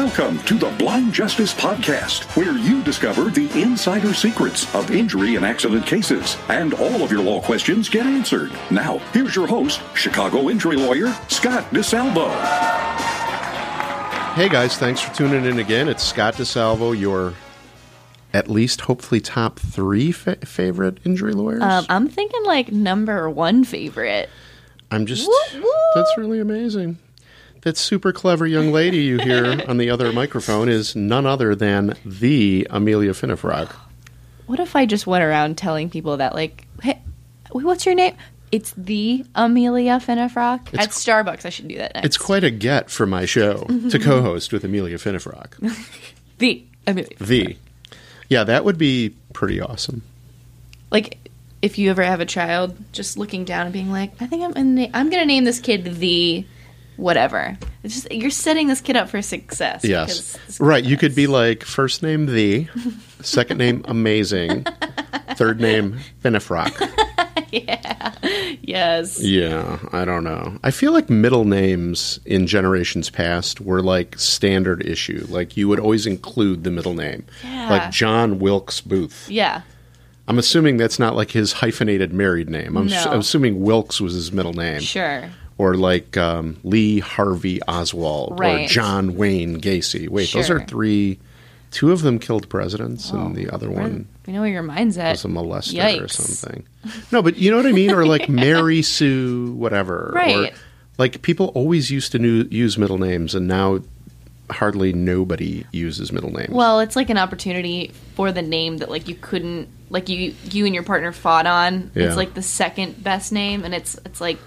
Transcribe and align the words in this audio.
Welcome 0.00 0.38
to 0.44 0.54
the 0.54 0.70
Blind 0.78 1.12
Justice 1.12 1.52
Podcast, 1.52 2.24
where 2.34 2.56
you 2.56 2.82
discover 2.82 3.28
the 3.28 3.50
insider 3.60 4.14
secrets 4.14 4.74
of 4.74 4.90
injury 4.90 5.36
and 5.36 5.44
accident 5.44 5.84
cases, 5.84 6.38
and 6.48 6.72
all 6.72 7.02
of 7.02 7.12
your 7.12 7.20
law 7.20 7.42
questions 7.42 7.90
get 7.90 8.06
answered. 8.06 8.50
Now, 8.70 8.96
here's 9.12 9.36
your 9.36 9.46
host, 9.46 9.82
Chicago 9.94 10.48
injury 10.48 10.76
lawyer 10.76 11.14
Scott 11.28 11.64
DeSalvo. 11.64 12.30
Hey 14.36 14.48
guys, 14.48 14.78
thanks 14.78 15.02
for 15.02 15.14
tuning 15.14 15.44
in 15.44 15.58
again. 15.58 15.86
It's 15.86 16.02
Scott 16.02 16.32
DeSalvo, 16.32 16.98
your 16.98 17.34
at 18.32 18.48
least 18.48 18.80
hopefully 18.80 19.20
top 19.20 19.58
three 19.58 20.12
fa- 20.12 20.38
favorite 20.46 20.96
injury 21.04 21.34
lawyers. 21.34 21.62
Um, 21.62 21.84
I'm 21.90 22.08
thinking 22.08 22.42
like 22.44 22.72
number 22.72 23.28
one 23.28 23.64
favorite. 23.64 24.30
I'm 24.90 25.04
just 25.04 25.28
Whoop, 25.28 25.62
whoop. 25.62 25.74
that's 25.94 26.16
really 26.16 26.40
amazing. 26.40 26.96
That 27.62 27.76
super 27.76 28.12
clever 28.12 28.46
young 28.46 28.72
lady 28.72 28.98
you 28.98 29.18
hear 29.18 29.62
on 29.68 29.76
the 29.76 29.90
other 29.90 30.12
microphone 30.12 30.68
is 30.68 30.96
none 30.96 31.26
other 31.26 31.54
than 31.54 31.94
the 32.04 32.66
Amelia 32.70 33.12
Finnefrock. 33.12 33.74
What 34.46 34.58
if 34.58 34.74
I 34.74 34.84
just 34.84 35.06
went 35.06 35.22
around 35.22 35.58
telling 35.58 35.90
people 35.90 36.16
that, 36.16 36.34
like, 36.34 36.66
hey, 36.82 37.00
what's 37.52 37.86
your 37.86 37.94
name? 37.94 38.16
It's 38.50 38.74
the 38.76 39.24
Amelia 39.36 40.00
Finnefrock 40.00 40.76
at 40.76 40.88
Starbucks. 40.90 41.44
I 41.44 41.50
should 41.50 41.68
do 41.68 41.76
that 41.78 41.94
next. 41.94 42.04
It's 42.04 42.18
quite 42.18 42.42
a 42.42 42.50
get 42.50 42.90
for 42.90 43.06
my 43.06 43.26
show 43.26 43.62
to 43.90 43.98
co-host 44.02 44.52
with 44.52 44.64
Amelia 44.64 44.96
Finnefrock. 44.96 45.52
the 46.38 46.64
Amelia. 46.84 47.16
The 47.20 47.56
yeah, 48.28 48.42
that 48.42 48.64
would 48.64 48.76
be 48.76 49.14
pretty 49.32 49.60
awesome. 49.60 50.02
Like, 50.90 51.18
if 51.62 51.78
you 51.78 51.90
ever 51.90 52.02
have 52.02 52.18
a 52.18 52.26
child, 52.26 52.76
just 52.90 53.16
looking 53.16 53.44
down 53.44 53.66
and 53.66 53.72
being 53.72 53.92
like, 53.92 54.20
I 54.20 54.26
think 54.26 54.42
I'm 54.42 54.52
gonna 54.52 54.64
na- 54.64 54.90
I'm 54.94 55.10
gonna 55.10 55.26
name 55.26 55.44
this 55.44 55.60
kid 55.60 55.84
the 55.84 56.44
whatever. 57.00 57.56
It's 57.82 57.94
just 57.94 58.12
you're 58.12 58.30
setting 58.30 58.68
this 58.68 58.80
kid 58.80 58.96
up 58.96 59.08
for 59.08 59.22
success. 59.22 59.84
Yes. 59.84 60.38
Right. 60.60 60.84
You 60.84 60.96
could 60.96 61.14
be 61.14 61.26
like 61.26 61.64
first 61.64 62.02
name 62.02 62.26
the, 62.26 62.68
second 63.22 63.58
name 63.58 63.82
amazing, 63.86 64.64
third 65.34 65.60
name 65.60 65.98
Finnefrock. 66.22 66.70
yes. 68.62 69.20
Yeah, 69.22 69.78
I 69.92 70.04
don't 70.04 70.24
know. 70.24 70.58
I 70.62 70.70
feel 70.70 70.92
like 70.92 71.10
middle 71.10 71.44
names 71.44 72.20
in 72.24 72.46
generations 72.46 73.10
past 73.10 73.60
were 73.60 73.82
like 73.82 74.18
standard 74.18 74.86
issue. 74.86 75.26
Like 75.28 75.56
you 75.56 75.68
would 75.68 75.80
always 75.80 76.06
include 76.06 76.64
the 76.64 76.70
middle 76.70 76.94
name. 76.94 77.24
Yeah. 77.42 77.70
Like 77.70 77.90
John 77.90 78.38
Wilkes 78.38 78.80
Booth. 78.80 79.26
Yeah. 79.28 79.62
I'm 80.28 80.38
assuming 80.38 80.76
that's 80.76 80.98
not 81.00 81.16
like 81.16 81.32
his 81.32 81.54
hyphenated 81.54 82.12
married 82.12 82.48
name. 82.48 82.76
I'm, 82.76 82.86
No. 82.86 83.04
I'm 83.08 83.18
assuming 83.18 83.62
Wilkes 83.62 84.00
was 84.00 84.14
his 84.14 84.30
middle 84.30 84.52
name. 84.52 84.80
Sure. 84.80 85.28
Or 85.60 85.74
like 85.74 86.16
um, 86.16 86.58
Lee 86.64 87.00
Harvey 87.00 87.60
Oswald 87.68 88.40
or 88.40 88.66
John 88.66 89.14
Wayne 89.14 89.60
Gacy. 89.60 90.08
Wait, 90.08 90.32
those 90.32 90.48
are 90.48 90.64
three. 90.64 91.18
Two 91.70 91.92
of 91.92 92.00
them 92.02 92.18
killed 92.18 92.48
presidents, 92.48 93.10
and 93.10 93.36
the 93.36 93.50
other 93.50 93.70
one 93.70 94.08
we 94.26 94.32
know 94.32 94.40
where 94.40 94.50
your 94.50 94.62
mind's 94.62 94.96
at. 94.96 95.10
was 95.10 95.24
a 95.24 95.28
molester 95.28 96.02
or 96.02 96.08
something. 96.08 96.64
No, 97.10 97.20
but 97.20 97.36
you 97.36 97.50
know 97.50 97.56
what 97.56 97.66
I 97.66 97.72
mean? 97.72 97.90
Or 97.90 98.06
like 98.06 98.28
Mary 98.30 98.80
Sue, 98.80 99.52
whatever. 99.54 100.12
Right. 100.14 100.52
Or 100.52 100.56
like 100.98 101.20
people 101.22 101.46
always 101.48 101.90
used 101.90 102.12
to 102.12 102.18
nu- 102.18 102.48
use 102.50 102.78
middle 102.78 102.98
names, 102.98 103.34
and 103.34 103.46
now 103.46 103.80
hardly 104.50 104.92
nobody 104.92 105.66
uses 105.72 106.12
middle 106.12 106.30
names. 106.30 106.50
Well, 106.50 106.80
it's 106.80 106.96
like 106.96 107.10
an 107.10 107.18
opportunity 107.18 107.92
for 108.14 108.32
the 108.32 108.42
name 108.42 108.78
that 108.78 108.88
like 108.88 109.08
you 109.08 109.14
couldn't 109.14 109.68
like 109.90 110.08
you 110.08 110.34
you 110.50 110.64
and 110.64 110.74
your 110.74 110.84
partner 110.84 111.12
fought 111.12 111.46
on. 111.46 111.90
Yeah. 111.94 112.06
It's 112.06 112.16
like 112.16 112.32
the 112.34 112.42
second 112.42 113.02
best 113.02 113.32
name, 113.32 113.64
and 113.64 113.74
it's 113.74 113.98
it's 114.06 114.20
like 114.20 114.38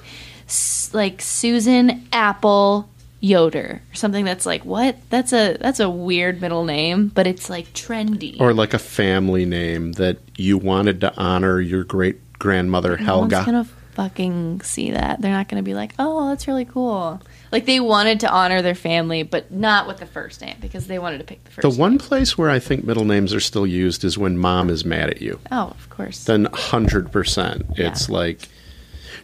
like 0.94 1.22
Susan 1.22 2.08
Apple 2.12 2.90
Yoder 3.20 3.82
or 3.90 3.96
something 3.96 4.26
that's 4.26 4.46
like 4.46 4.66
what 4.66 4.98
that's 5.10 5.32
a 5.32 5.56
that's 5.58 5.80
a 5.80 5.90
weird 5.90 6.42
middle 6.42 6.66
name, 6.66 7.08
but 7.08 7.26
it's 7.26 7.50
like 7.50 7.72
trendy. 7.74 8.40
or 8.42 8.54
like 8.54 8.74
a 8.74 8.80
family 8.80 9.46
name 9.46 9.94
that 9.94 10.18
you 10.36 10.58
wanted 10.58 11.00
to 11.02 11.16
honor 11.16 11.62
your 11.62 11.86
great 11.86 12.18
grandmother 12.38 12.98
no 12.98 13.20
one's 13.20 13.32
Helga. 13.32 13.46
gonna 13.46 13.68
fucking 13.94 14.62
see 14.62 14.92
that. 14.92 15.22
They're 15.22 15.32
not 15.32 15.48
gonna 15.48 15.64
be 15.64 15.74
like, 15.74 15.94
oh, 16.00 16.30
that's 16.30 16.48
really 16.48 16.66
cool. 16.66 17.22
Like 17.54 17.66
they 17.66 17.80
wanted 17.80 18.20
to 18.22 18.30
honor 18.30 18.62
their 18.62 18.76
family, 18.76 19.24
but 19.24 19.52
not 19.52 19.88
with 19.88 19.98
the 19.98 20.06
first 20.06 20.42
name 20.42 20.58
because 20.60 20.88
they 20.88 21.00
wanted 21.00 21.20
to 21.20 21.24
pick 21.24 21.44
the 21.44 21.52
first. 21.52 21.62
The 21.62 21.70
name. 21.70 21.78
one 21.78 21.98
place 22.00 22.38
where 22.38 22.50
I 22.50 22.60
think 22.60 22.84
middle 22.84 23.06
names 23.06 23.34
are 23.34 23.40
still 23.40 23.68
used 23.68 24.04
is 24.04 24.18
when 24.18 24.38
mom 24.38 24.70
is 24.70 24.84
mad 24.84 25.10
at 25.10 25.22
you. 25.22 25.40
Oh, 25.52 25.68
of 25.68 25.90
course. 25.90 26.26
Then 26.26 26.48
100%. 26.48 27.78
Yeah. 27.78 27.88
It's 27.88 28.10
like, 28.10 28.50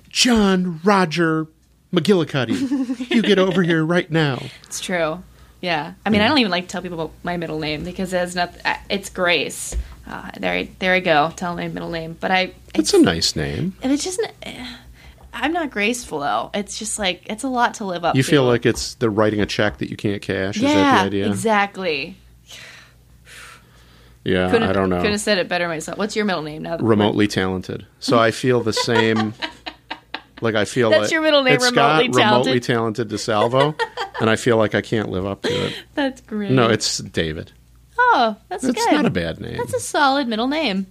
John 0.10 0.80
Roger 0.84 1.48
McGillicuddy, 1.94 3.10
you 3.10 3.22
get 3.22 3.40
over 3.40 3.64
here 3.64 3.84
right 3.86 4.10
now. 4.12 4.42
It's 4.64 4.80
true. 4.80 5.24
Yeah. 5.62 5.94
I 6.06 6.10
mean, 6.10 6.22
I 6.22 6.28
don't 6.28 6.38
even 6.40 6.52
like 6.52 6.66
to 6.66 6.70
tell 6.70 6.82
people 6.82 7.00
about 7.00 7.14
my 7.24 7.38
middle 7.38 7.60
name 7.60 7.84
because 7.84 8.14
it's 8.14 8.36
not. 8.36 8.54
uh, 8.66 8.76
It's 8.90 9.10
Grace. 9.10 9.76
Uh, 10.08 10.32
there, 10.40 10.54
I, 10.54 10.70
there 10.80 10.94
I 10.94 11.00
go. 11.02 11.32
Tell 11.36 11.56
my 11.56 11.68
middle 11.68 11.90
name, 11.90 12.18
but 12.20 12.32
I. 12.32 12.54
It's 12.74 12.94
a 12.94 13.00
nice 13.02 13.36
name. 13.36 13.76
And 13.82 13.92
it's 13.92 14.04
just. 14.04 14.20
I'm 15.32 15.54
not 15.54 15.70
graceful 15.70 16.20
though. 16.20 16.50
It's 16.54 16.80
just 16.80 16.98
like 16.98 17.24
it's 17.30 17.44
a 17.44 17.48
lot 17.50 17.76
to 17.76 17.86
live 17.86 18.04
up. 18.04 18.14
To. 18.14 18.18
You 18.18 18.24
to. 18.24 18.30
feel 18.30 18.44
like 18.46 18.66
it's 18.66 18.96
the 18.96 19.10
writing 19.10 19.42
a 19.42 19.46
check 19.46 19.78
that 19.78 19.90
you 19.90 19.96
can't 19.98 20.22
cash. 20.22 20.56
Is 20.58 20.64
yeah, 20.64 20.74
that 20.74 21.02
the 21.02 21.08
idea? 21.08 21.28
exactly. 21.28 22.18
Yeah, 24.26 24.52
Couldn't, 24.52 24.70
I 24.70 24.74
don't 24.74 24.90
know. 24.90 24.98
Couldn't 24.98 25.14
have 25.14 25.22
said 25.22 25.38
it 25.38 25.48
better 25.48 25.68
myself. 25.68 25.98
What's 25.98 26.16
your 26.16 26.26
middle 26.26 26.42
name 26.42 26.64
now? 26.64 26.78
remotely 26.78 27.28
talented. 27.40 27.86
So 28.00 28.20
I 28.20 28.32
feel 28.32 28.62
the 28.62 28.74
same. 28.74 29.34
like 30.42 30.56
I 30.56 30.66
feel 30.66 30.90
That's 30.90 31.04
like 31.04 31.12
your 31.12 31.22
middle 31.22 31.44
name, 31.44 31.56
it's 31.56 31.66
remotely 31.66 32.08
got 32.10 32.14
talented? 32.14 32.16
remotely 32.16 32.60
talented 32.60 33.10
DeSalvo, 33.10 33.80
and 34.22 34.30
I 34.30 34.36
feel 34.36 34.58
like 34.58 34.76
I 34.76 34.82
can't 34.82 35.10
live 35.10 35.26
up 35.26 35.42
to 35.44 35.66
it. 35.68 35.76
That's 35.96 36.22
great. 36.22 36.52
No, 36.52 36.70
it's 36.70 36.98
David. 37.00 37.52
oh, 37.98 38.36
that's 38.50 38.64
It's 38.64 38.84
good. 38.86 38.94
not 38.94 39.06
a 39.06 39.10
bad 39.10 39.40
name. 39.40 39.58
That's 39.58 39.74
a 39.74 39.80
solid 39.80 40.28
middle 40.28 40.48
name. 40.48 40.88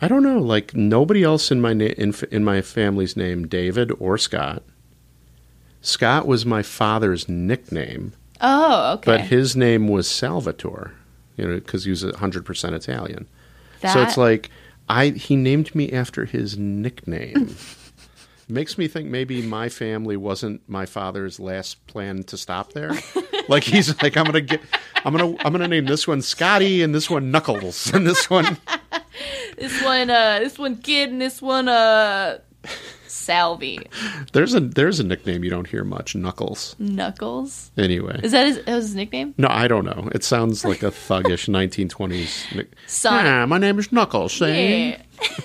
I 0.00 0.08
don't 0.08 0.22
know. 0.22 0.38
Like 0.38 0.74
nobody 0.74 1.22
else 1.22 1.50
in 1.50 1.60
my 1.60 1.72
na- 1.72 1.86
in, 1.96 2.10
f- 2.10 2.24
in 2.24 2.44
my 2.44 2.60
family's 2.62 3.16
name 3.16 3.46
David 3.48 3.90
or 3.98 4.18
Scott. 4.18 4.62
Scott 5.80 6.26
was 6.26 6.44
my 6.44 6.62
father's 6.62 7.28
nickname, 7.28 8.12
Oh, 8.40 8.94
okay. 8.94 9.02
but 9.06 9.20
his 9.22 9.54
name 9.56 9.88
was 9.88 10.08
Salvatore. 10.08 10.92
You 11.36 11.46
know, 11.48 11.54
because 11.56 11.84
he 11.84 11.90
was 11.90 12.02
hundred 12.16 12.44
percent 12.44 12.74
Italian. 12.74 13.26
that, 13.80 13.92
So 13.92 14.02
it's 14.02 14.16
like 14.16 14.50
I 14.88 15.08
he 15.10 15.36
named 15.36 15.74
me 15.74 15.92
after 15.92 16.24
his 16.24 16.56
nickname. 16.58 17.54
Makes 18.48 18.78
me 18.78 18.86
think 18.86 19.08
maybe 19.08 19.42
my 19.42 19.68
family 19.68 20.16
wasn't 20.16 20.60
my 20.68 20.86
father's 20.86 21.40
last 21.40 21.84
plan 21.88 22.22
to 22.24 22.36
stop 22.36 22.72
there. 22.74 22.92
like 23.48 23.64
he's 23.64 24.00
like 24.02 24.16
I'm 24.16 24.24
gonna 24.24 24.40
get 24.40 24.60
I'm 25.04 25.16
gonna 25.16 25.36
I'm 25.44 25.52
gonna 25.52 25.66
name 25.68 25.86
this 25.86 26.06
one 26.06 26.22
Scotty 26.22 26.82
and 26.82 26.94
this 26.94 27.10
one 27.10 27.30
Knuckles 27.32 27.92
and 27.92 28.06
this 28.06 28.30
one 28.30 28.56
this 29.56 29.82
one, 29.82 30.10
uh, 30.10 30.38
this 30.40 30.58
one 30.58 30.76
kid, 30.76 31.10
and 31.10 31.20
this 31.20 31.40
one, 31.42 31.68
uh, 31.68 32.38
Salvi 33.06 33.78
there's 34.32 34.54
a 34.54 34.60
there's 34.60 35.00
a 35.00 35.04
nickname 35.04 35.42
you 35.42 35.50
don't 35.50 35.66
hear 35.68 35.84
much 35.84 36.14
Knuckles. 36.14 36.76
Knuckles. 36.78 37.70
Anyway. 37.76 38.20
Is 38.22 38.32
that 38.32 38.46
his, 38.46 38.56
that 38.64 38.74
was 38.74 38.86
his 38.86 38.94
nickname? 38.94 39.34
no, 39.38 39.48
I 39.50 39.66
don't 39.68 39.84
know. 39.84 40.08
It 40.12 40.22
sounds 40.22 40.64
like 40.64 40.82
a 40.82 40.90
thuggish 40.90 41.48
1920s. 41.88 42.54
Nick- 42.56 42.72
Sonic. 42.86 43.26
Ah, 43.26 43.46
my 43.46 43.58
name 43.58 43.78
is 43.78 43.90
Knuckles. 43.90 44.32
See? 44.34 44.90
Yeah. 44.90 45.02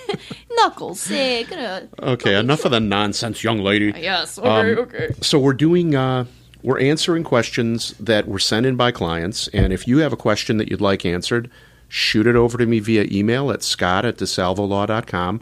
Knuckles, 0.62 1.10
yeah, 1.10 1.42
gonna. 1.44 1.88
Okay, 2.00 2.38
enough 2.40 2.66
of 2.66 2.72
the 2.72 2.80
nonsense, 2.80 3.44
young 3.44 3.60
lady. 3.60 3.94
Yes, 3.98 4.38
okay, 4.38 4.48
Um, 4.48 4.78
okay. 4.80 5.10
So 5.22 5.40
we're 5.40 5.54
doing 5.54 5.96
uh, 5.96 6.26
we're 6.62 6.80
answering 6.80 7.24
questions 7.24 7.96
that 8.00 8.28
were 8.28 8.40
sent 8.40 8.66
in 8.66 8.76
by 8.76 8.92
clients, 8.92 9.48
and 9.50 9.72
if 9.74 9.88
you 9.88 10.00
have 10.00 10.14
a 10.14 10.18
question 10.18 10.58
that 10.58 10.70
you'd 10.70 10.82
like 10.82 11.06
answered, 11.06 11.50
shoot 11.88 12.28
it 12.28 12.36
over 12.36 12.58
to 12.58 12.66
me 12.66 12.80
via 12.80 13.06
email 13.12 13.52
at 13.52 13.64
scott 13.64 14.06
at 14.06 14.18
desalvolaw.com 14.18 15.42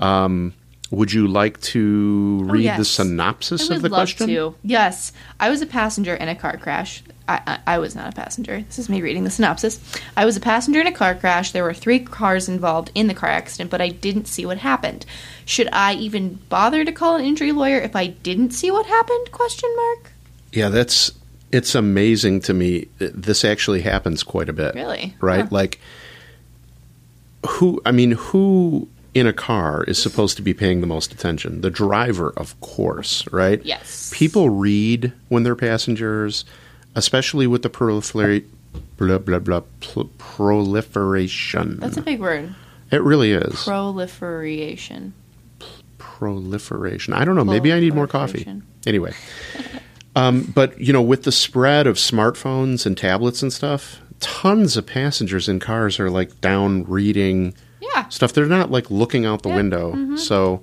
Um, 0.00 0.52
would 0.92 1.10
you 1.10 1.26
like 1.26 1.58
to 1.60 2.40
oh, 2.42 2.44
read 2.44 2.66
the 2.66 2.70
Oh, 2.70 2.76
yes. 2.78 2.88
synopsis 2.88 3.70
I 3.70 3.76
of 3.76 3.82
the 3.82 3.88
question? 3.88 4.28
to. 4.28 4.54
Yes, 4.62 5.12
I 5.40 5.48
was 5.48 5.62
a 5.62 5.66
passenger 5.66 6.14
in 6.14 6.28
a 6.28 6.34
car 6.34 6.58
crash. 6.58 7.02
I, 7.26 7.40
I, 7.46 7.74
I 7.74 7.78
was 7.78 7.96
not 7.96 8.12
a 8.12 8.14
passenger. 8.14 8.60
This 8.60 8.78
is 8.78 8.90
me 8.90 9.00
reading 9.00 9.24
the 9.24 9.30
synopsis. 9.30 9.80
I 10.18 10.26
was 10.26 10.36
a 10.36 10.40
passenger 10.40 10.82
in 10.82 10.86
a 10.86 10.92
car 10.92 11.14
crash. 11.14 11.52
There 11.52 11.64
were 11.64 11.72
three 11.72 11.98
cars 11.98 12.46
involved 12.46 12.90
in 12.94 13.06
the 13.06 13.14
car 13.14 13.30
accident, 13.30 13.70
but 13.70 13.80
I 13.80 13.88
didn't 13.88 14.26
see 14.26 14.44
what 14.44 14.58
happened. 14.58 15.06
Should 15.46 15.70
I 15.72 15.94
even 15.94 16.40
bother 16.50 16.84
to 16.84 16.92
call 16.92 17.16
an 17.16 17.24
injury 17.24 17.52
lawyer 17.52 17.78
if 17.78 17.96
I 17.96 18.08
didn't 18.08 18.50
see 18.50 18.70
what 18.70 18.84
happened? 18.84 19.32
Question 19.32 19.74
mark. 19.74 20.12
Yeah, 20.52 20.68
that's 20.68 21.12
it's 21.50 21.74
amazing 21.74 22.40
to 22.42 22.52
me. 22.52 22.88
This 22.98 23.46
actually 23.46 23.80
happens 23.80 24.22
quite 24.22 24.50
a 24.50 24.52
bit. 24.52 24.74
Really? 24.74 25.16
Right? 25.20 25.44
Huh. 25.44 25.48
Like 25.50 25.80
who 27.46 27.80
I 27.86 27.92
mean, 27.92 28.12
who 28.12 28.88
in 29.14 29.26
a 29.26 29.32
car 29.32 29.84
is 29.84 30.00
supposed 30.02 30.36
to 30.36 30.42
be 30.42 30.54
paying 30.54 30.80
the 30.80 30.86
most 30.86 31.12
attention? 31.12 31.60
The 31.60 31.70
driver, 31.70 32.32
of 32.36 32.58
course, 32.60 33.26
right? 33.32 33.60
Yes. 33.64 34.10
People 34.14 34.48
read 34.50 35.12
when 35.28 35.42
they're 35.42 35.54
passengers, 35.56 36.44
especially 36.94 37.46
with 37.46 37.62
the 37.62 37.70
proliferate 37.70 38.44
blah 38.96 39.18
blah 39.18 39.38
blah 39.38 39.60
pl- 39.80 40.10
proliferation. 40.18 41.78
That's 41.80 41.96
a 41.98 42.02
big 42.02 42.20
word. 42.20 42.54
it 42.90 43.02
really 43.02 43.32
is 43.32 43.64
Proliferation. 43.64 45.12
proliferation. 45.98 47.14
I 47.14 47.24
don't 47.24 47.34
know. 47.36 47.44
Maybe 47.44 47.72
I 47.72 47.80
need 47.80 47.94
more 47.94 48.06
coffee. 48.06 48.46
Anyway, 48.86 49.12
um, 50.16 50.50
but 50.54 50.80
you 50.80 50.92
know, 50.92 51.02
with 51.02 51.24
the 51.24 51.32
spread 51.32 51.86
of 51.86 51.96
smartphones 51.96 52.86
and 52.86 52.96
tablets 52.96 53.42
and 53.42 53.52
stuff, 53.52 54.00
tons 54.20 54.76
of 54.76 54.86
passengers 54.86 55.48
in 55.48 55.58
cars 55.60 55.98
are 56.00 56.10
like 56.10 56.40
down 56.40 56.84
reading. 56.84 57.54
Stuff. 58.12 58.32
They're 58.32 58.46
not 58.46 58.70
like 58.70 58.90
looking 58.90 59.24
out 59.26 59.42
the 59.42 59.48
Yeah, 59.48 59.56
window. 59.56 59.92
mhm. 59.94 60.18
So 60.18 60.60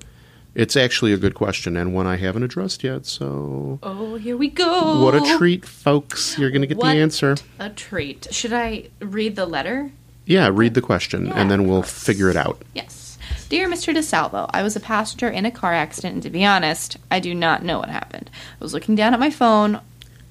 it's 0.56 0.76
actually 0.76 1.14
a 1.14 1.18
good 1.18 1.36
question 1.36 1.78
and 1.78 1.94
one 1.94 2.08
I 2.08 2.18
haven't 2.18 2.44
addressed 2.44 2.84
yet. 2.84 3.06
So 3.06 3.80
Oh, 3.84 4.16
here 4.16 4.36
we 4.38 4.48
go. 4.50 5.04
what 5.04 5.16
a 5.16 5.38
treat, 5.38 5.66
folks! 5.66 6.38
You're 6.38 6.50
going 6.52 6.62
to 6.62 6.68
get 6.68 6.78
What 6.78 6.94
the 6.94 7.00
answer. 7.00 7.36
A 7.60 7.70
treat. 7.70 8.28
Should 8.32 8.54
I 8.54 8.90
read 9.00 9.36
the 9.36 9.46
letter? 9.46 9.92
Yeah, 10.26 10.50
read 10.54 10.74
the 10.76 10.82
question 10.82 11.28
Yeah, 11.28 11.34
and 11.36 11.50
then 11.50 11.68
we'll 11.68 11.82
figure 11.84 12.30
it 12.30 12.36
out. 12.36 12.62
Yes. 12.74 13.18
Dear 13.50 13.68
Mr. 13.68 13.96
DeSalvo, 13.96 14.48
I 14.54 14.62
was 14.62 14.76
a 14.76 14.80
passenger 14.80 15.28
in 15.28 15.44
a 15.46 15.50
car 15.52 15.74
accident, 15.74 16.14
and 16.16 16.24
to 16.24 16.30
be 16.30 16.46
honest, 16.46 16.98
I 17.10 17.20
do 17.20 17.34
not 17.34 17.64
know 17.64 17.80
what 17.80 17.90
happened. 17.90 18.30
I 18.34 18.64
was 18.64 18.74
looking 18.76 18.94
down 18.96 19.14
at 19.16 19.20
my 19.20 19.32
phone. 19.32 19.80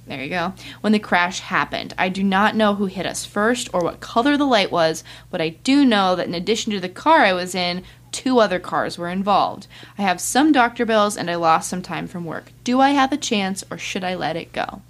There 0.08 0.22
you 0.22 0.30
go. 0.30 0.54
When 0.80 0.94
the 0.94 0.98
crash 0.98 1.40
happened, 1.40 1.94
I 1.98 2.08
do 2.08 2.24
not 2.24 2.56
know 2.56 2.74
who 2.74 2.86
hit 2.86 3.04
us 3.04 3.26
first 3.26 3.68
or 3.74 3.82
what 3.82 4.00
color 4.00 4.38
the 4.38 4.46
light 4.46 4.72
was, 4.72 5.04
but 5.30 5.42
I 5.42 5.50
do 5.50 5.84
know 5.84 6.16
that 6.16 6.26
in 6.26 6.34
addition 6.34 6.72
to 6.72 6.80
the 6.80 6.88
car 6.88 7.18
I 7.18 7.34
was 7.34 7.54
in, 7.54 7.82
two 8.10 8.38
other 8.40 8.58
cars 8.58 8.96
were 8.96 9.10
involved. 9.10 9.66
I 9.98 10.02
have 10.02 10.18
some 10.18 10.50
doctor 10.50 10.86
bills 10.86 11.16
and 11.16 11.30
I 11.30 11.34
lost 11.34 11.68
some 11.68 11.82
time 11.82 12.06
from 12.06 12.24
work. 12.24 12.52
Do 12.64 12.80
I 12.80 12.90
have 12.90 13.12
a 13.12 13.18
chance 13.18 13.62
or 13.70 13.76
should 13.76 14.02
I 14.02 14.14
let 14.14 14.34
it 14.34 14.52
go? 14.54 14.80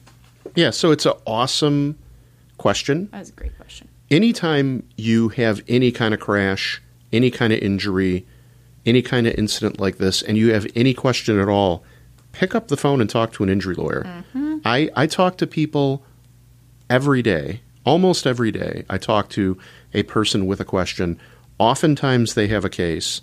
Yeah, 0.55 0.70
so 0.70 0.93
it's 0.93 1.05
an 1.05 1.15
awesome 1.26 1.99
question. 2.56 3.09
That 3.11 3.19
was 3.19 3.31
a 3.31 3.32
great 3.32 3.56
question. 3.56 3.88
anytime 4.11 4.88
you 4.97 5.31
have 5.31 5.62
any 5.67 5.91
kind 5.91 6.15
of 6.15 6.20
crash, 6.20 6.81
any 7.12 7.31
kind 7.31 7.53
of 7.53 7.59
injury, 7.59 8.25
any 8.87 9.03
kind 9.03 9.26
of 9.26 9.35
incident 9.35 9.81
like 9.81 9.99
this, 9.99 10.23
and 10.23 10.38
you 10.38 10.53
have 10.53 10.67
any 10.76 10.94
question 10.94 11.41
at 11.41 11.49
all, 11.49 11.82
pick 12.38 12.55
up 12.55 12.69
the 12.69 12.76
phone 12.76 13.00
and 13.00 13.11
talk 13.11 13.32
to 13.32 13.43
an 13.43 13.49
injury 13.49 13.75
lawyer. 13.75 14.05
Mm-hmm. 14.05 14.58
I, 14.64 14.88
I 14.94 15.06
talk 15.08 15.38
to 15.38 15.46
people 15.46 16.05
every 16.88 17.20
day, 17.20 17.62
almost 17.85 18.29
every 18.29 18.52
day. 18.52 18.85
I 18.88 18.96
talk 18.96 19.29
to 19.31 19.58
a 19.93 20.05
person 20.05 20.46
with 20.46 20.61
a 20.61 20.64
question. 20.64 21.19
Oftentimes 21.58 22.35
they 22.35 22.46
have 22.46 22.64
a 22.64 22.70
case. 22.70 23.23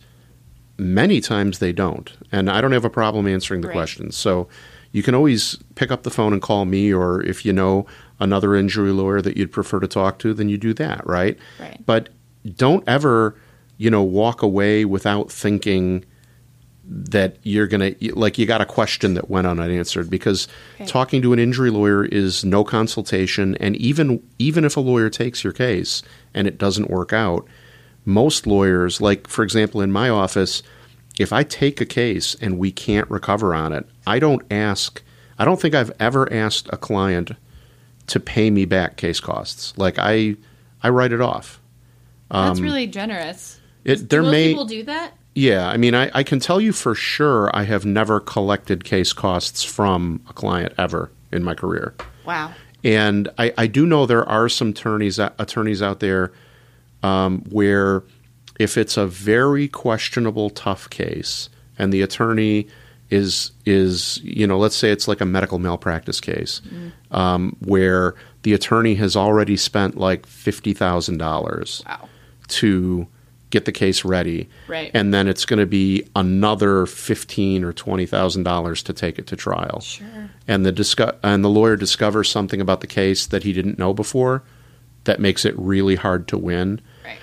Many 0.78 1.22
times 1.22 1.60
they 1.60 1.72
don't. 1.72 2.12
And 2.30 2.50
I 2.50 2.60
don't 2.60 2.74
have 2.74 2.84
a 2.84 2.90
problem 2.90 3.26
answering 3.26 3.62
the 3.62 3.70
Right. 3.70 3.76
questions. 3.76 4.18
So 4.18 4.50
you 4.92 5.02
can 5.02 5.16
always 5.16 5.58
pick 5.76 5.92
up 5.92 6.04
the 6.04 6.12
phone 6.12 6.34
and 6.34 6.42
call 6.42 6.66
me, 6.66 6.94
or 6.94 7.24
if 7.24 7.46
you 7.46 7.54
know 7.54 7.86
another 8.20 8.54
injury 8.54 8.92
lawyer 8.92 9.22
that 9.22 9.38
you'd 9.38 9.52
prefer 9.54 9.80
to 9.80 9.88
talk 9.88 10.20
to, 10.20 10.34
then 10.34 10.50
you 10.50 10.58
do 10.58 10.74
that, 10.74 11.08
right? 11.08 11.38
Right. 11.58 11.80
But 11.86 12.10
don't 12.58 12.84
ever, 12.86 13.36
you 13.78 13.90
know, 13.90 14.04
walk 14.04 14.42
away 14.42 14.84
without 14.84 15.32
thinking 15.32 16.04
that 16.88 17.38
you're 17.42 17.66
going 17.68 17.96
to 17.96 18.16
like 18.16 18.38
you 18.38 18.46
got 18.46 18.62
a 18.62 18.66
question 18.66 19.16
that 19.16 19.30
went 19.30 19.48
unanswered 19.48 20.10
because 20.10 20.48
Okay. 20.76 20.86
talking 20.86 21.22
to 21.24 21.34
an 21.34 21.40
injury 21.40 21.72
lawyer 21.72 22.06
is 22.06 22.46
no 22.46 22.64
consultation 22.64 23.56
and 23.56 23.76
even 23.78 24.22
even 24.38 24.64
if 24.64 24.78
a 24.78 24.80
lawyer 24.80 25.10
takes 25.10 25.44
your 25.44 25.52
case 25.54 26.04
and 26.36 26.48
it 26.48 26.58
doesn't 26.60 26.90
work 26.92 27.12
out 27.12 27.48
most 28.06 28.46
lawyers 28.46 29.02
like 29.02 29.28
for 29.28 29.44
example 29.44 29.82
in 29.82 29.92
my 29.92 30.10
office 30.10 30.62
if 31.18 31.34
I 31.34 31.42
take 31.44 31.82
a 31.82 31.86
case 31.88 32.36
and 32.40 32.60
we 32.60 32.72
can't 32.72 33.10
recover 33.10 33.56
on 33.56 33.74
it 33.74 33.88
I 34.06 34.20
don't 34.20 34.44
ask 34.52 35.02
I 35.40 35.46
don't 35.46 35.60
think 35.60 35.74
I've 35.74 35.92
ever 36.00 36.32
asked 36.32 36.70
a 36.72 36.78
client 36.78 37.32
to 38.08 38.20
pay 38.20 38.52
me 38.52 38.66
back 38.66 38.96
case 38.98 39.20
costs 39.20 39.74
like 39.76 39.96
I 39.98 40.36
I 40.84 40.90
write 40.90 41.14
it 41.14 41.22
off 41.22 41.60
That's 42.30 42.60
um, 42.60 42.64
really 42.64 42.86
generous. 42.86 43.60
it 43.84 44.08
there 44.12 44.22
most 44.22 44.32
may 44.32 44.50
people 44.50 44.66
do 44.66 44.84
that? 44.84 45.14
Yeah, 45.36 45.68
I 45.68 45.78
mean, 45.78 45.94
I, 45.94 46.10
I 46.14 46.24
can 46.24 46.40
tell 46.40 46.60
you 46.60 46.72
for 46.74 46.96
sure 46.96 47.50
I 47.56 47.64
have 47.64 47.86
never 47.86 48.20
collected 48.20 48.84
case 48.84 49.14
costs 49.14 49.64
from 49.64 50.22
a 50.30 50.34
client 50.34 50.74
ever 50.78 51.12
in 51.32 51.44
my 51.44 51.54
career. 51.54 51.94
Wow. 52.26 52.54
And 52.84 53.30
I, 53.38 53.54
I 53.58 53.68
do 53.68 53.86
know 53.86 54.06
there 54.06 54.28
are 54.28 54.48
some 54.50 54.70
attorneys 54.70 55.20
attorneys 55.20 55.82
out 55.82 56.00
there 56.00 56.32
um, 57.04 57.42
where 57.50 58.04
if 58.60 58.78
it's 58.78 58.96
a 58.98 59.06
very 59.06 59.68
questionable, 59.68 60.50
tough 60.50 60.90
case, 60.90 61.50
and 61.78 61.92
the 61.92 62.02
attorney 62.02 62.68
is 63.12 63.52
is 63.66 64.20
you 64.24 64.48
know 64.48 64.58
let's 64.58 64.76
say 64.76 64.90
it's 64.92 65.08
like 65.08 65.22
a 65.22 65.26
medical 65.26 65.60
malpractice 65.60 66.20
case 66.20 66.60
um, 67.12 67.56
where 67.60 68.16
the 68.42 68.52
attorney 68.54 68.96
has 68.96 69.16
already 69.16 69.56
spent 69.58 69.96
like 69.98 70.26
fifty 70.26 70.74
thousand 70.74 71.18
dollars 71.20 71.84
Wow. 71.86 72.10
to 72.48 73.08
get 73.52 73.66
the 73.66 73.72
case 73.72 74.04
ready, 74.04 74.50
Right. 74.68 74.92
and 74.94 75.14
then 75.14 75.28
it's 75.28 75.46
going 75.46 75.60
to 75.60 75.66
be 75.66 76.04
another 76.16 76.86
fifteen 76.86 77.64
or 77.64 77.72
twenty 77.74 78.06
thousand 78.06 78.44
dollars 78.44 78.82
to 78.84 78.94
take 78.94 79.18
it 79.20 79.28
to 79.28 79.36
trial. 79.36 79.80
Sure. 79.82 80.30
And 80.48 80.66
the 80.66 80.74
discu- 80.74 81.16
and 81.24 81.44
the 81.44 81.50
lawyer 81.50 81.76
discovers 81.76 82.30
something 82.30 82.60
about 82.60 82.82
the 82.82 82.88
case 82.88 83.26
that 83.28 83.44
he 83.44 83.54
didn't 83.54 83.80
know 83.80 83.94
before 83.94 84.44
that 85.06 85.20
makes 85.20 85.46
it 85.46 85.54
really 85.58 85.96
hard 85.96 86.28
to 86.30 86.38
win. 86.38 86.82
Right. 87.06 87.18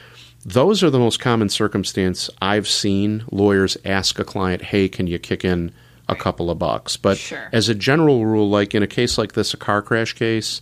Those 0.44 0.82
are 0.82 0.90
the 0.90 0.98
most 0.98 1.20
common 1.20 1.48
circumstance 1.48 2.30
I've 2.40 2.68
seen 2.68 3.24
lawyers 3.30 3.76
ask 3.84 4.18
a 4.18 4.24
client, 4.24 4.62
"Hey, 4.62 4.88
can 4.88 5.06
you 5.06 5.18
kick 5.18 5.44
in 5.44 5.72
a 6.08 6.14
couple 6.16 6.50
of 6.50 6.58
bucks?" 6.58 6.96
But 6.96 7.18
Sure. 7.18 7.48
as 7.52 7.68
a 7.68 7.74
general 7.74 8.24
rule, 8.26 8.48
like 8.48 8.74
in 8.74 8.82
a 8.82 8.86
case 8.88 9.18
like 9.18 9.32
this, 9.32 9.52
a 9.54 9.56
car 9.56 9.82
crash 9.82 10.12
case, 10.14 10.60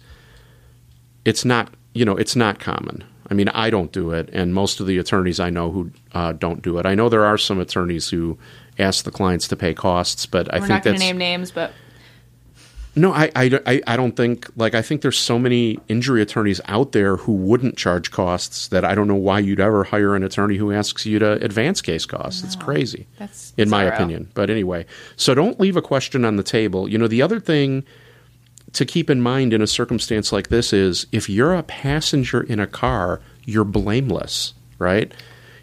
it's 1.25 1.45
not 1.45 1.73
you 1.95 2.05
know 2.05 2.17
it's 2.17 2.37
not 2.37 2.59
common. 2.59 3.05
I 3.31 3.35
mean, 3.35 3.49
I 3.51 3.71
don't 3.71 3.93
do 3.93 4.11
it, 4.11 4.29
and 4.33 4.53
most 4.53 4.81
of 4.81 4.87
the 4.87 4.99
attorneys 4.99 5.39
I 5.39 5.51
know 5.51 5.71
who 5.71 5.91
uh, 6.13 6.33
don't 6.33 6.63
do 6.63 6.79
it. 6.79 6.87
I 6.87 6.95
know 6.97 7.09
there 7.09 7.25
are 7.25 7.39
some 7.39 7.61
attorneys 7.61 8.09
who 8.09 8.39
ask 8.79 9.05
the 9.05 9.11
clients 9.13 9.47
to 9.49 9.57
pay 9.57 9.73
costs, 9.73 10.27
but 10.27 10.53
I 10.53 10.57
We're 10.57 10.61
think 10.63 10.69
not 10.71 10.83
that's 10.85 10.99
to 11.01 11.07
name 11.07 11.19
names, 11.19 11.51
but 11.53 11.73
no, 12.97 13.13
I, 13.13 13.31
I, 13.37 13.61
I- 13.67 13.83
I 13.87 13.97
don't 13.97 14.17
think 14.17 14.49
like 14.57 14.75
I 14.75 14.83
think 14.83 15.03
there's 15.03 15.17
so 15.19 15.39
many 15.39 15.79
injury 15.89 16.21
attorneys 16.23 16.61
out 16.67 16.91
there 16.91 17.17
who 17.17 17.33
wouldn't 17.33 17.77
charge 17.77 18.11
costs 18.11 18.67
that 18.69 18.85
I 18.85 18.97
don't 18.97 19.07
know 19.07 19.15
why 19.15 19.39
you'd 19.39 19.61
ever 19.61 19.85
hire 19.85 20.17
an 20.17 20.25
attorney 20.25 20.57
who 20.57 20.73
asks 20.73 21.07
you 21.07 21.21
to 21.21 21.33
advance 21.35 21.81
case 21.81 22.05
costs. 22.05 22.43
It's 22.43 22.57
crazy, 22.57 23.07
that's 23.17 23.53
in 23.57 23.71
my 23.71 23.85
opinion. 23.95 24.29
But 24.35 24.51
anyway, 24.51 24.87
so 25.17 25.35
don't 25.37 25.61
leave 25.61 25.77
a 25.77 25.83
question 25.83 26.25
on 26.25 26.35
the 26.35 26.43
table. 26.43 26.89
You 26.89 26.99
know, 26.99 27.07
the 27.07 27.23
other 27.23 27.39
thing 27.39 27.85
to 28.73 28.85
keep 28.85 29.09
in 29.09 29.21
mind 29.21 29.53
in 29.53 29.63
a 29.63 29.67
circumstance 29.69 30.33
like 30.33 30.49
this 30.49 30.73
is 30.73 31.07
if 31.13 31.29
you're 31.29 31.55
a 31.55 31.63
passenger 31.63 32.41
in 32.41 32.59
a 32.61 32.67
car, 32.67 33.21
you're 33.45 33.65
blameless, 33.65 34.55
right? 34.79 35.13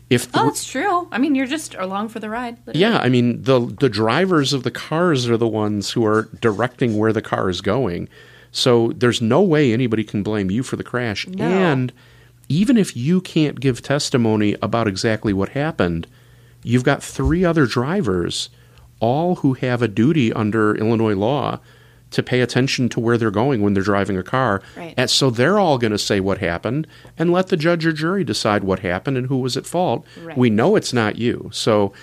If 0.09 0.31
the, 0.31 0.41
oh, 0.41 0.47
it's 0.47 0.65
true. 0.65 1.07
I 1.11 1.17
mean, 1.17 1.35
you're 1.35 1.47
just 1.47 1.75
along 1.75 2.09
for 2.09 2.19
the 2.19 2.29
ride. 2.29 2.57
literally. 2.65 2.79
yeah, 2.79 2.99
I 2.99 3.09
mean 3.09 3.41
the 3.43 3.59
the 3.59 3.89
drivers 3.89 4.53
of 4.53 4.63
the 4.63 4.71
cars 4.71 5.27
are 5.29 5.37
the 5.37 5.47
ones 5.47 5.91
who 5.91 6.05
are 6.05 6.29
directing 6.39 6.97
where 6.97 7.11
the 7.11 7.21
car 7.21 7.49
is 7.49 7.59
going. 7.61 8.07
So 8.51 8.93
there's 8.95 9.21
no 9.21 9.41
way 9.41 9.73
anybody 9.73 10.03
can 10.03 10.23
blame 10.23 10.49
you 10.49 10.63
for 10.63 10.77
the 10.77 10.83
crash. 10.83 11.27
No. 11.27 11.45
And 11.45 11.91
even 12.47 12.77
if 12.77 12.95
you 12.95 13.19
can't 13.19 13.59
give 13.59 13.81
testimony 13.81 14.55
about 14.61 14.87
exactly 14.87 15.33
what 15.33 15.49
happened, 15.49 16.07
you've 16.63 16.85
got 16.85 17.03
three 17.03 17.43
other 17.43 17.65
drivers, 17.65 18.49
all 19.01 19.35
who 19.35 19.53
have 19.55 19.81
a 19.81 19.87
duty 19.89 20.31
under 20.31 20.75
Illinois 20.75 21.15
law 21.15 21.59
to 22.11 22.23
pay 22.23 22.41
attention 22.41 22.89
to 22.89 22.99
where 22.99 23.17
they're 23.17 23.31
going 23.31 23.61
when 23.61 23.73
they're 23.73 23.83
driving 23.83 24.17
a 24.17 24.23
car. 24.23 24.61
Right. 24.75 24.93
And 24.97 25.09
so 25.09 25.29
they're 25.29 25.59
all 25.59 25.77
going 25.77 25.91
to 25.91 25.97
say 25.97 26.19
what 26.19 26.37
happened 26.37 26.87
and 27.17 27.31
let 27.31 27.47
the 27.47 27.57
judge 27.57 27.85
or 27.85 27.91
jury 27.91 28.23
decide 28.23 28.63
what 28.63 28.79
happened 28.79 29.17
and 29.17 29.27
who 29.27 29.37
was 29.37 29.57
at 29.57 29.65
fault. 29.65 30.05
Right. 30.21 30.37
We 30.37 30.49
know 30.49 30.75
it's 30.75 30.93
not 30.93 31.17
you. 31.17 31.49
So 31.53 31.93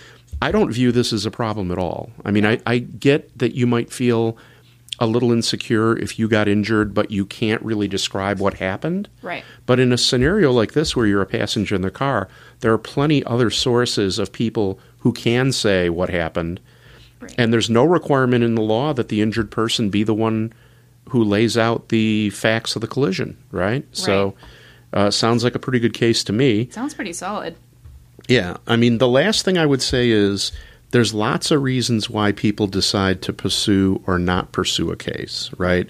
I 0.42 0.52
don't 0.52 0.72
view 0.72 0.92
this 0.92 1.12
as 1.12 1.24
a 1.24 1.30
problem 1.30 1.70
at 1.70 1.78
all. 1.78 2.10
I 2.24 2.30
mean, 2.30 2.44
I, 2.44 2.60
I 2.66 2.78
get 2.78 3.38
that 3.38 3.54
you 3.54 3.66
might 3.66 3.92
feel 3.92 4.36
a 5.00 5.06
little 5.06 5.32
insecure 5.32 5.96
if 5.98 6.18
you 6.18 6.28
got 6.28 6.46
injured, 6.46 6.94
but 6.94 7.10
you 7.10 7.26
can't 7.26 7.62
really 7.62 7.88
describe 7.88 8.38
what 8.38 8.54
happened. 8.54 9.08
Right. 9.22 9.44
But 9.66 9.80
in 9.80 9.92
a 9.92 9.98
scenario 9.98 10.52
like 10.52 10.72
this 10.72 10.94
where 10.94 11.06
you're 11.06 11.22
a 11.22 11.26
passenger 11.26 11.74
in 11.74 11.82
the 11.82 11.90
car, 11.90 12.28
there 12.60 12.72
are 12.72 12.78
plenty 12.78 13.24
other 13.24 13.50
sources 13.50 14.18
of 14.18 14.32
people 14.32 14.78
who 14.98 15.12
can 15.12 15.50
say 15.52 15.88
what 15.88 16.10
happened. 16.10 16.60
Right. 17.24 17.34
And 17.38 17.52
there's 17.52 17.68
no 17.70 17.84
requirement 17.84 18.44
in 18.44 18.54
the 18.54 18.62
law 18.62 18.92
that 18.94 19.08
the 19.08 19.20
injured 19.20 19.50
person 19.50 19.90
be 19.90 20.02
the 20.04 20.14
one 20.14 20.52
who 21.10 21.22
lays 21.24 21.58
out 21.58 21.88
the 21.90 22.30
facts 22.30 22.76
of 22.76 22.80
the 22.82 22.88
collision, 22.88 23.36
right? 23.50 23.84
So 23.92 24.34
uh, 24.92 25.10
sounds 25.10 25.44
like 25.44 25.54
a 25.54 25.58
pretty 25.58 25.78
good 25.80 25.94
case 25.94 26.24
to 26.24 26.32
me. 26.32 26.68
Sounds 26.70 26.94
pretty 26.94 27.12
solid. 27.12 27.56
Yeah. 28.28 28.56
I 28.66 28.76
mean, 28.76 28.98
the 28.98 29.08
last 29.08 29.44
thing 29.44 29.58
I 29.58 29.66
would 29.66 29.82
say 29.82 30.08
is 30.10 30.50
there's 30.92 31.12
lots 31.12 31.50
of 31.50 31.62
reasons 31.62 32.08
why 32.08 32.32
people 32.32 32.66
decide 32.66 33.20
to 33.22 33.32
pursue 33.32 34.02
or 34.06 34.18
not 34.18 34.52
pursue 34.52 34.90
a 34.92 34.96
case, 34.96 35.50
right? 35.58 35.88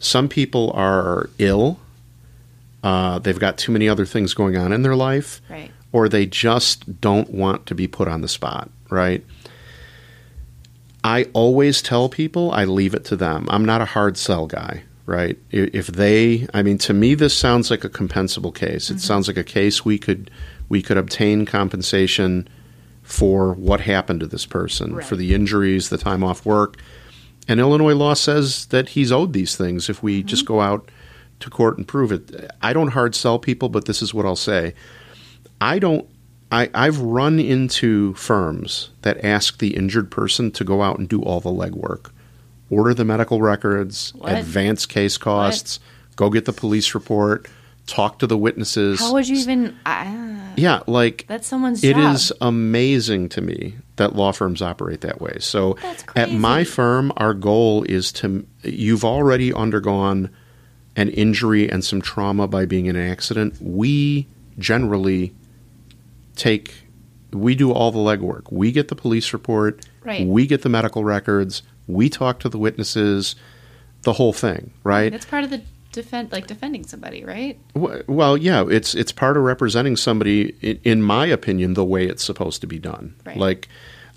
Some 0.00 0.28
people 0.28 0.70
are 0.74 1.28
ill, 1.38 1.78
uh, 2.82 3.18
they've 3.18 3.38
got 3.38 3.58
too 3.58 3.72
many 3.72 3.88
other 3.88 4.06
things 4.06 4.34
going 4.34 4.56
on 4.56 4.72
in 4.72 4.82
their 4.82 4.96
life, 4.96 5.40
Right. 5.50 5.70
or 5.92 6.08
they 6.08 6.26
just 6.26 7.00
don't 7.00 7.30
want 7.30 7.66
to 7.66 7.74
be 7.74 7.86
put 7.88 8.08
on 8.08 8.20
the 8.22 8.28
spot, 8.28 8.70
right? 8.90 9.24
I 11.04 11.24
always 11.32 11.80
tell 11.80 12.08
people 12.08 12.50
I 12.52 12.64
leave 12.64 12.94
it 12.94 13.04
to 13.06 13.16
them. 13.16 13.46
I'm 13.48 13.64
not 13.64 13.80
a 13.80 13.86
hard 13.86 14.16
sell 14.16 14.46
guy, 14.46 14.82
right? 15.06 15.38
If 15.50 15.86
they, 15.88 16.46
I 16.52 16.62
mean, 16.62 16.78
to 16.78 16.92
me, 16.92 17.14
this 17.14 17.36
sounds 17.36 17.70
like 17.70 17.84
a 17.84 17.88
compensable 17.88 18.54
case. 18.54 18.90
It 18.90 18.94
mm-hmm. 18.94 19.00
sounds 19.00 19.28
like 19.28 19.36
a 19.36 19.44
case 19.44 19.84
we 19.84 19.98
could 19.98 20.30
we 20.68 20.82
could 20.82 20.98
obtain 20.98 21.46
compensation 21.46 22.46
for 23.02 23.54
what 23.54 23.80
happened 23.80 24.20
to 24.20 24.26
this 24.26 24.44
person, 24.44 24.96
Right. 24.96 25.06
for 25.06 25.16
the 25.16 25.34
injuries, 25.34 25.88
the 25.88 25.96
time 25.96 26.22
off 26.22 26.44
work. 26.44 26.76
And 27.48 27.58
Illinois 27.58 27.94
law 27.94 28.12
says 28.12 28.66
that 28.66 28.90
he's 28.90 29.10
owed 29.10 29.32
these 29.32 29.56
things 29.56 29.88
if 29.88 30.02
we 30.02 30.22
just 30.22 30.44
mm-hmm. 30.44 30.54
go 30.54 30.60
out 30.60 30.90
to 31.40 31.48
court 31.48 31.78
and 31.78 31.88
prove 31.88 32.12
it. 32.12 32.50
I 32.60 32.74
don't 32.74 32.88
hard 32.88 33.14
sell 33.14 33.38
people, 33.38 33.70
but 33.70 33.86
this 33.86 34.02
is 34.02 34.12
what 34.12 34.26
I'll 34.26 34.36
say. 34.36 34.74
I 35.60 35.78
don't. 35.78 36.06
I, 36.50 36.70
I've 36.74 36.98
run 37.00 37.38
into 37.38 38.14
firms 38.14 38.90
that 39.02 39.22
ask 39.24 39.58
the 39.58 39.76
injured 39.76 40.10
person 40.10 40.50
to 40.52 40.64
go 40.64 40.82
out 40.82 40.98
and 40.98 41.08
do 41.08 41.22
all 41.22 41.40
the 41.40 41.50
legwork, 41.50 42.10
order 42.70 42.94
the 42.94 43.04
medical 43.04 43.42
records, 43.42 44.12
What? 44.14 44.32
advance 44.34 44.86
case 44.86 45.18
costs, 45.18 45.78
go 46.16 46.30
get 46.30 46.46
the 46.46 46.52
police 46.54 46.94
report, 46.94 47.48
talk 47.86 48.18
to 48.20 48.26
the 48.26 48.38
witnesses. 48.38 49.00
How 49.00 49.12
would 49.12 49.28
you 49.28 49.36
even? 49.36 49.76
Ah, 49.84 50.52
yeah, 50.56 50.80
like 50.86 51.26
that's 51.28 51.46
someone's 51.46 51.84
it 51.84 51.94
job. 51.96 52.14
is 52.14 52.32
amazing 52.40 53.28
to 53.30 53.40
me 53.40 53.76
that 53.96 54.16
law 54.16 54.32
firms 54.32 54.62
operate 54.62 55.02
that 55.02 55.20
way. 55.20 55.36
So 55.40 55.76
at 56.16 56.32
my 56.32 56.64
firm, 56.64 57.12
our 57.16 57.34
goal 57.34 57.82
is 57.84 58.10
to 58.12 58.46
you've 58.62 59.04
already 59.04 59.52
undergone 59.52 60.30
an 60.96 61.10
injury 61.10 61.70
and 61.70 61.84
some 61.84 62.00
trauma 62.00 62.48
by 62.48 62.64
being 62.64 62.86
in 62.86 62.96
an 62.96 63.08
accident. 63.08 63.56
We 63.60 64.26
generally 64.58 65.32
take 66.38 66.74
we 67.32 67.54
do 67.54 67.72
all 67.72 67.92
the 67.92 67.98
legwork. 67.98 68.50
We 68.50 68.72
get 68.72 68.88
the 68.88 68.94
police 68.94 69.34
report, 69.34 69.84
Right. 70.02 70.26
we 70.26 70.46
get 70.46 70.62
the 70.62 70.70
medical 70.70 71.04
records, 71.04 71.62
we 71.86 72.08
talk 72.08 72.40
to 72.40 72.48
the 72.48 72.58
witnesses, 72.58 73.36
the 74.02 74.14
whole 74.14 74.32
thing, 74.32 74.72
right? 74.82 75.12
That's 75.12 75.26
part 75.26 75.44
of 75.44 75.50
the 75.50 75.60
defend, 75.92 76.32
like 76.32 76.46
defending 76.46 76.86
somebody, 76.86 77.24
right? 77.24 77.58
Well, 77.74 78.36
yeah, 78.36 78.64
it's 78.70 78.94
it's 78.94 79.12
part 79.12 79.36
of 79.36 79.42
representing 79.42 79.96
somebody, 79.96 80.54
in, 80.62 80.80
in 80.84 81.02
my 81.02 81.26
opinion, 81.26 81.74
the 81.74 81.84
way 81.84 82.06
it's 82.06 82.24
supposed 82.24 82.60
to 82.62 82.66
be 82.66 82.78
done. 82.78 83.14
Right. 83.26 83.36
Like 83.36 83.68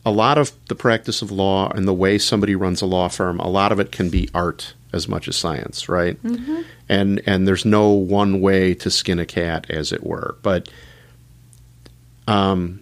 a 0.06 0.12
lot 0.12 0.38
of 0.38 0.51
the 0.68 0.75
practice 0.75 1.22
of 1.22 1.32
law 1.32 1.70
and 1.70 1.88
the 1.88 1.94
way 1.94 2.18
somebody 2.18 2.56
runs 2.56 2.82
a 2.82 2.86
law 2.86 3.08
firm, 3.08 3.40
a 3.40 3.50
lot 3.50 3.72
of 3.72 3.80
it 3.80 3.92
can 3.92 4.10
be 4.10 4.30
art 4.34 4.74
as 4.94 5.08
much 5.08 5.28
as 5.28 5.36
science, 5.36 5.88
right? 5.90 6.22
Mm-hmm. 6.24 6.62
And 6.88 7.22
and 7.25 7.48
there's 7.48 7.66
no 7.66 7.90
one 7.90 8.42
way 8.42 8.74
to 8.75 8.90
skin 8.90 9.20
a 9.20 9.25
cat, 9.25 9.66
as 9.70 9.92
it 9.92 10.06
were. 10.06 10.38
But 10.42 10.70
um, 12.28 12.80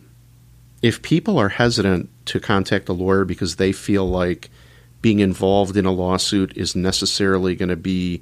if 0.81 1.01
people 1.01 1.37
are 1.37 1.49
hesitant 1.49 2.09
to 2.25 2.39
contact 2.39 2.89
a 2.89 2.93
lawyer 2.93 3.25
because 3.25 3.55
they 3.57 3.71
feel 3.71 4.09
like 4.09 4.49
being 5.01 5.19
involved 5.19 5.77
in 5.77 5.85
a 5.85 5.91
lawsuit 5.91 6.55
is 6.57 6.75
necessarily 6.75 7.55
going 7.55 7.69
to 7.69 7.75
be 7.75 8.21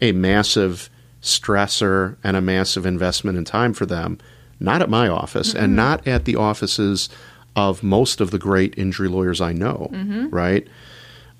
a 0.00 0.12
massive 0.12 0.88
stressor 1.20 2.16
and 2.24 2.36
a 2.36 2.40
massive 2.40 2.86
investment 2.86 3.38
in 3.38 3.44
time 3.44 3.72
for 3.72 3.86
them, 3.86 4.18
not 4.58 4.82
at 4.82 4.90
my 4.90 5.08
office 5.08 5.54
and 5.54 5.76
not 5.76 6.06
at 6.06 6.24
the 6.24 6.36
offices 6.36 7.08
of 7.54 7.82
most 7.82 8.20
of 8.20 8.30
the 8.30 8.38
great 8.38 8.74
injury 8.78 9.08
lawyers 9.08 9.40
I 9.40 9.52
know, 9.52 9.88
right? 10.30 10.66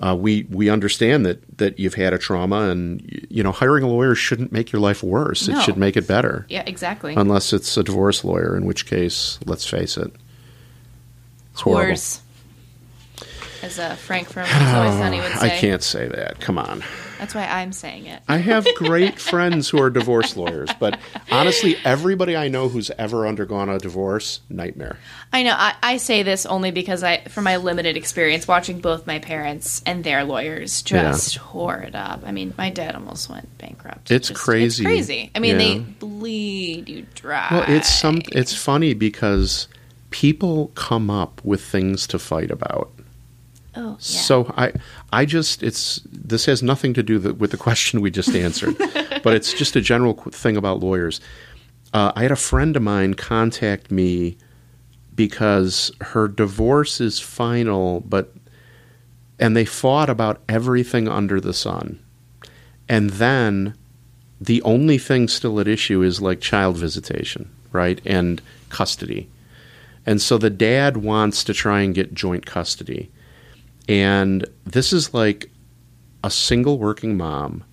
Uh, 0.00 0.16
we 0.16 0.44
we 0.50 0.68
understand 0.68 1.24
that 1.26 1.58
that 1.58 1.78
you've 1.78 1.94
had 1.94 2.12
a 2.12 2.18
trauma, 2.18 2.70
and 2.70 3.26
you 3.30 3.42
know 3.42 3.52
hiring 3.52 3.84
a 3.84 3.88
lawyer 3.88 4.14
shouldn't 4.14 4.50
make 4.52 4.72
your 4.72 4.80
life 4.80 5.02
worse. 5.02 5.46
No. 5.46 5.58
It 5.58 5.62
should 5.62 5.76
make 5.76 5.96
it 5.96 6.06
better 6.08 6.44
Yeah, 6.48 6.64
exactly. 6.66 7.14
unless 7.14 7.52
it's 7.52 7.76
a 7.76 7.82
divorce 7.84 8.24
lawyer, 8.24 8.56
in 8.56 8.64
which 8.64 8.86
case, 8.86 9.38
let's 9.46 9.66
face 9.66 9.96
it, 9.96 10.12
it's 11.52 11.60
horrible. 11.60 11.92
Whores. 11.94 12.20
As 13.62 13.78
uh, 13.78 13.94
Frank 13.94 14.28
from 14.28 14.42
It's 14.42 14.72
Always 14.74 14.94
Sunny 14.94 15.20
would 15.20 15.32
say. 15.38 15.46
I 15.56 15.58
can't 15.60 15.82
say 15.82 16.08
that. 16.08 16.40
Come 16.40 16.58
on. 16.58 16.82
That's 17.18 17.36
why 17.36 17.44
I'm 17.46 17.72
saying 17.72 18.06
it. 18.06 18.20
I 18.28 18.38
have 18.38 18.66
great 18.74 19.20
friends 19.20 19.68
who 19.68 19.80
are 19.80 19.90
divorce 19.90 20.36
lawyers, 20.36 20.70
but 20.80 20.98
honestly, 21.30 21.76
everybody 21.84 22.36
I 22.36 22.48
know 22.48 22.68
who's 22.68 22.90
ever 22.98 23.28
undergone 23.28 23.68
a 23.68 23.78
divorce, 23.78 24.40
nightmare. 24.50 24.98
I 25.32 25.44
know. 25.44 25.54
I, 25.56 25.74
I 25.80 25.96
say 25.98 26.24
this 26.24 26.44
only 26.46 26.72
because 26.72 27.04
I, 27.04 27.18
from 27.26 27.44
my 27.44 27.58
limited 27.58 27.96
experience 27.96 28.48
watching 28.48 28.80
both 28.80 29.06
my 29.06 29.20
parents 29.20 29.80
and 29.86 30.02
their 30.02 30.24
lawyers 30.24 30.82
just 30.82 31.38
whore 31.38 31.86
it 31.86 31.94
up. 31.94 32.22
I 32.26 32.32
mean, 32.32 32.54
my 32.58 32.70
dad 32.70 32.96
almost 32.96 33.30
went 33.30 33.56
bankrupt. 33.58 34.10
It's 34.10 34.26
Just- 34.28 34.40
crazy. 34.40 34.82
It's 34.82 34.88
crazy. 34.88 35.30
I 35.36 35.38
mean, 35.38 35.58
they 35.58 35.78
bleed 35.78 36.88
you 36.88 37.06
dry. 37.14 37.46
Well, 37.52 37.64
it's 37.68 37.88
some. 37.88 38.22
It's 38.32 38.56
funny 38.56 38.94
because 38.94 39.68
people 40.10 40.72
come 40.74 41.08
up 41.08 41.40
with 41.44 41.62
things 41.62 42.08
to 42.08 42.18
fight 42.18 42.50
about. 42.50 42.90
Oh, 43.74 43.92
yeah. 43.92 43.96
So 43.98 44.52
I, 44.56 44.72
I 45.12 45.24
just 45.24 45.62
it's 45.62 46.00
this 46.10 46.44
has 46.46 46.62
nothing 46.62 46.92
to 46.94 47.02
do 47.02 47.18
th- 47.18 47.36
with 47.36 47.52
the 47.52 47.56
question 47.56 48.00
we 48.00 48.10
just 48.10 48.34
answered, 48.34 48.76
but 49.22 49.34
it's 49.34 49.52
just 49.52 49.76
a 49.76 49.80
general 49.80 50.14
thing 50.14 50.56
about 50.56 50.80
lawyers. 50.80 51.20
Uh, 51.94 52.12
I 52.14 52.22
had 52.22 52.30
a 52.32 52.36
friend 52.36 52.76
of 52.76 52.82
mine 52.82 53.14
contact 53.14 53.90
me 53.90 54.36
because 55.14 55.90
her 56.00 56.28
divorce 56.28 57.00
is 57.00 57.18
final, 57.18 58.00
but 58.00 58.34
and 59.38 59.56
they 59.56 59.64
fought 59.64 60.10
about 60.10 60.42
everything 60.48 61.08
under 61.08 61.40
the 61.40 61.54
sun, 61.54 61.98
and 62.88 63.10
then 63.10 63.74
the 64.38 64.60
only 64.62 64.98
thing 64.98 65.28
still 65.28 65.60
at 65.60 65.68
issue 65.68 66.02
is 66.02 66.20
like 66.20 66.40
child 66.40 66.76
visitation, 66.76 67.50
right, 67.72 68.02
and 68.04 68.42
custody, 68.68 69.30
and 70.04 70.20
so 70.20 70.36
the 70.36 70.50
dad 70.50 70.98
wants 70.98 71.42
to 71.44 71.54
try 71.54 71.80
and 71.80 71.94
get 71.94 72.12
joint 72.12 72.44
custody. 72.44 73.10
And 73.88 74.46
this 74.64 74.92
is 74.92 75.12
like 75.12 75.50
a 76.24 76.30
single 76.30 76.78
working 76.78 77.16
mom 77.16 77.64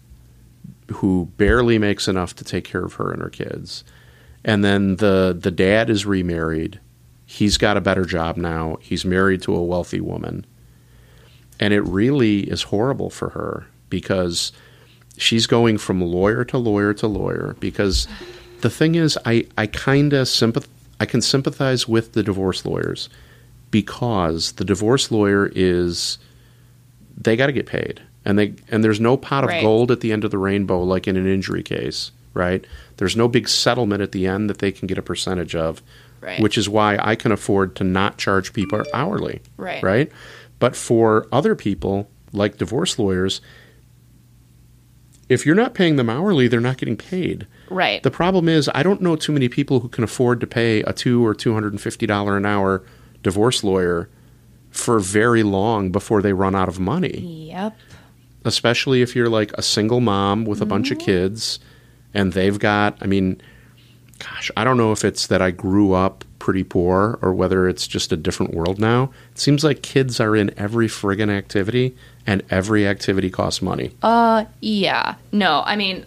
who 0.92 1.32
barely 1.38 1.78
makes 1.78 2.08
enough 2.08 2.36
to 2.36 2.44
take 2.44 2.64
care 2.64 2.84
of 2.84 2.94
her 2.94 3.12
and 3.12 3.22
her 3.22 3.30
kids. 3.30 3.84
And 4.44 4.64
then 4.64 4.96
the 4.96 5.38
the 5.40 5.52
dad 5.52 5.90
is 5.90 6.06
remarried. 6.06 6.80
He's 7.26 7.58
got 7.58 7.78
a 7.78 7.82
better 7.82 8.06
job 8.06 8.38
now. 8.38 8.78
He's 8.82 9.06
married 9.06 9.42
to 9.44 9.56
a 9.56 9.64
wealthy 9.64 10.02
woman. 10.02 10.46
And 11.60 11.74
it 11.74 11.82
really 11.82 12.40
is 12.50 12.64
horrible 12.64 13.10
for 13.10 13.30
her 13.30 13.68
because 13.90 14.52
she's 15.18 15.46
going 15.46 15.78
from 15.78 16.02
lawyer 16.02 16.44
to 16.46 16.58
lawyer 16.58 16.94
to 16.96 17.08
lawyer 17.08 17.56
because 17.60 18.08
the 18.62 18.70
thing 18.70 18.96
is 18.96 19.18
I 19.26 19.46
I 19.58 19.68
kind 19.68 20.14
of 20.14 20.28
sympath 20.28 20.68
I 21.00 21.06
can 21.06 21.22
sympathize 21.22 21.88
with 21.88 22.14
the 22.14 22.24
divorce 22.24 22.66
lawyers 22.66 23.10
because 23.72 24.54
the 24.54 24.66
divorce 24.66 25.12
lawyer 25.12 25.52
is 25.54 26.18
they 27.18 27.36
got 27.36 27.48
to 27.48 27.52
get 27.54 27.66
paid 27.66 28.02
and 28.26 28.38
they 28.40 28.54
and 28.70 28.84
there's 28.84 29.00
no 29.00 29.16
pot 29.18 29.44
of 29.44 29.50
Right. 29.50 29.62
gold 29.62 29.92
at 29.92 30.00
the 30.02 30.12
end 30.12 30.24
of 30.24 30.32
the 30.32 30.38
rainbow 30.38 30.82
like 30.84 31.08
in 31.08 31.16
an 31.18 31.28
injury 31.28 31.64
case 31.64 32.12
right 32.34 32.66
there's 32.98 33.16
no 33.16 33.28
big 33.28 33.48
settlement 33.48 34.02
at 34.02 34.12
the 34.12 34.26
end 34.28 34.50
that 34.50 34.60
they 34.60 34.72
can 34.72 34.88
get 34.88 34.98
a 34.98 35.02
percentage 35.02 35.56
of 35.56 35.82
Right. 36.22 36.40
which 36.42 36.58
is 36.58 36.68
why 36.68 36.98
I 37.02 37.16
can 37.16 37.32
afford 37.32 37.76
to 37.78 37.84
not 37.84 38.18
charge 38.18 38.52
people 38.54 38.84
hourly 38.94 39.42
Right. 39.58 39.82
right 39.84 40.12
but 40.60 40.76
for 40.76 41.28
other 41.32 41.56
people 41.56 42.10
like 42.34 42.58
divorce 42.58 42.98
lawyers 43.00 43.42
if 45.30 45.46
you're 45.46 45.56
not 45.56 45.74
paying 45.74 45.96
them 45.96 46.10
hourly 46.10 46.48
they're 46.48 46.60
not 46.60 46.78
getting 46.78 46.98
paid 46.98 47.46
right. 47.70 48.02
the 48.04 48.12
problem 48.12 48.50
is, 48.50 48.70
I 48.74 48.82
don't 48.84 49.02
know 49.02 49.16
too 49.16 49.32
many 49.32 49.48
people 49.48 49.80
who 49.82 49.88
can 49.90 50.04
afford 50.04 50.40
to 50.42 50.48
pay 50.48 50.82
a 50.82 50.92
two 50.94 51.26
or 51.26 51.34
two 51.36 51.54
hundred 51.54 51.74
and 51.74 51.82
fifty 51.82 52.06
dollar 52.08 52.36
an 52.38 52.46
hour 52.46 52.84
divorce 53.24 53.64
lawyer 53.64 54.10
for 54.70 55.00
very 55.00 55.44
long 55.44 55.92
before 55.92 56.22
they 56.22 56.34
run 56.34 56.56
out 56.56 56.68
of 56.68 56.80
money. 56.80 57.20
yep. 57.52 57.76
Especially 58.46 59.02
if 59.02 59.16
you're 59.16 59.30
like 59.30 59.52
a 59.54 59.62
single 59.62 60.00
mom 60.00 60.46
with 60.46 60.62
a 60.62 60.66
bunch 60.66 60.92
of 60.92 61.00
kids, 61.00 61.60
and 62.14 62.32
they've 62.34 62.58
got. 62.58 62.98
I 63.02 63.06
mean, 63.06 63.42
gosh, 64.20 64.50
I 64.56 64.64
don't 64.64 64.78
know 64.78 64.94
if 64.94 65.04
it's 65.04 65.28
that 65.28 65.42
I 65.42 65.52
grew 65.52 65.92
up 65.94 66.24
pretty 66.40 66.64
poor 66.64 67.20
or 67.22 67.34
whether 67.34 67.68
it's 67.68 67.86
just 67.86 68.14
a 68.14 68.18
different 68.18 68.54
world 68.54 68.80
now. 68.80 69.12
It 69.34 69.40
seems 69.40 69.64
like 69.64 69.82
kids 69.82 70.22
are 70.22 70.38
in 70.38 70.58
every 70.58 70.88
friggin' 70.88 71.30
activity, 71.30 71.96
and 72.26 72.42
every 72.50 72.88
activity 72.88 73.30
costs 73.30 73.62
money. 73.62 73.92
Uh, 74.02 74.46
yeah. 74.62 75.16
No, 75.34 75.62
I 75.66 75.76
mean, 75.76 76.06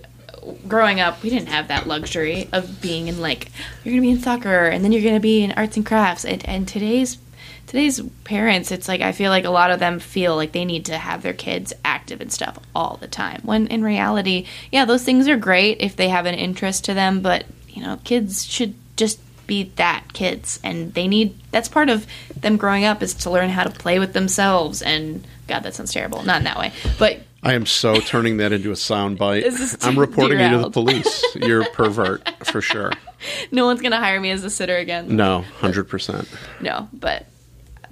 growing 0.66 1.00
up, 1.00 1.22
we 1.22 1.30
didn't 1.30 1.49
have 1.49 1.68
that 1.68 1.87
luxury 1.87 2.49
of 2.52 2.80
being 2.80 3.08
in 3.08 3.20
like 3.20 3.50
you're 3.84 3.92
gonna 3.92 4.02
be 4.02 4.11
in 4.11 4.20
soccer 4.20 4.66
and 4.66 4.84
then 4.84 4.92
you're 4.92 5.02
gonna 5.02 5.20
be 5.20 5.42
in 5.42 5.52
arts 5.52 5.76
and 5.76 5.87
crafts. 5.87 6.25
And 6.25 6.46
and 6.49 6.66
today's 6.66 7.18
today's 7.66 8.00
parents, 8.25 8.70
it's 8.70 8.88
like 8.88 9.00
I 9.00 9.12
feel 9.12 9.30
like 9.30 9.44
a 9.44 9.50
lot 9.50 9.70
of 9.70 9.78
them 9.78 9.99
feel 9.99 10.37
like 10.37 10.52
they 10.52 10.64
need 10.64 10.87
to 10.87 10.99
have 10.99 11.22
their 11.22 11.32
kids 11.32 11.72
active 11.84 12.20
and 12.20 12.32
stuff 12.32 12.58
all 12.75 12.96
the 13.00 13.08
time. 13.08 13.40
When 13.44 13.66
in 13.68 13.82
reality, 13.82 14.46
yeah, 14.70 14.84
those 14.84 15.04
things 15.04 15.28
are 15.28 15.37
great 15.37 15.80
if 15.80 15.96
they 15.96 16.08
have 16.08 16.26
an 16.26 16.34
interest 16.34 16.84
to 16.84 16.94
them, 16.94 17.20
but 17.20 17.44
you 17.68 17.82
know, 17.82 17.99
kids 18.04 18.44
should 18.44 18.75
just 18.96 19.20
be 19.46 19.72
that 19.76 20.04
kids 20.12 20.61
and 20.62 20.94
they 20.94 21.08
need 21.08 21.34
that's 21.50 21.68
part 21.68 21.88
of 21.88 22.06
them 22.40 22.56
growing 22.56 22.84
up 22.84 23.02
is 23.02 23.12
to 23.12 23.30
learn 23.30 23.50
how 23.50 23.64
to 23.64 23.70
play 23.70 23.99
with 23.99 24.12
themselves 24.12 24.82
and 24.82 25.26
god 25.49 25.64
that 25.64 25.75
sounds 25.75 25.92
terrible 25.92 26.22
not 26.22 26.38
in 26.38 26.44
that 26.44 26.58
way 26.58 26.72
but 26.99 27.20
I 27.42 27.54
am 27.54 27.66
so 27.66 27.99
turning 28.00 28.37
that 28.37 28.52
into 28.52 28.70
a 28.70 28.76
sound 28.76 29.18
bite. 29.18 29.42
This 29.42 29.76
I'm 29.82 29.99
reporting 29.99 30.38
you 30.38 30.49
to 30.50 30.58
the 30.58 30.70
police. 30.70 31.25
You're 31.34 31.62
a 31.62 31.70
pervert 31.70 32.28
for 32.46 32.61
sure. 32.61 32.92
no 33.52 33.66
one's 33.66 33.80
gonna 33.82 33.99
hire 33.99 34.20
me 34.20 34.30
as 34.30 34.44
a 34.44 34.50
sitter 34.50 34.76
again 34.76 35.16
No, 35.16 35.40
hundred 35.61 35.84
percent. 35.88 36.28
no 36.61 36.88
but 36.92 37.26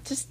just 0.05 0.29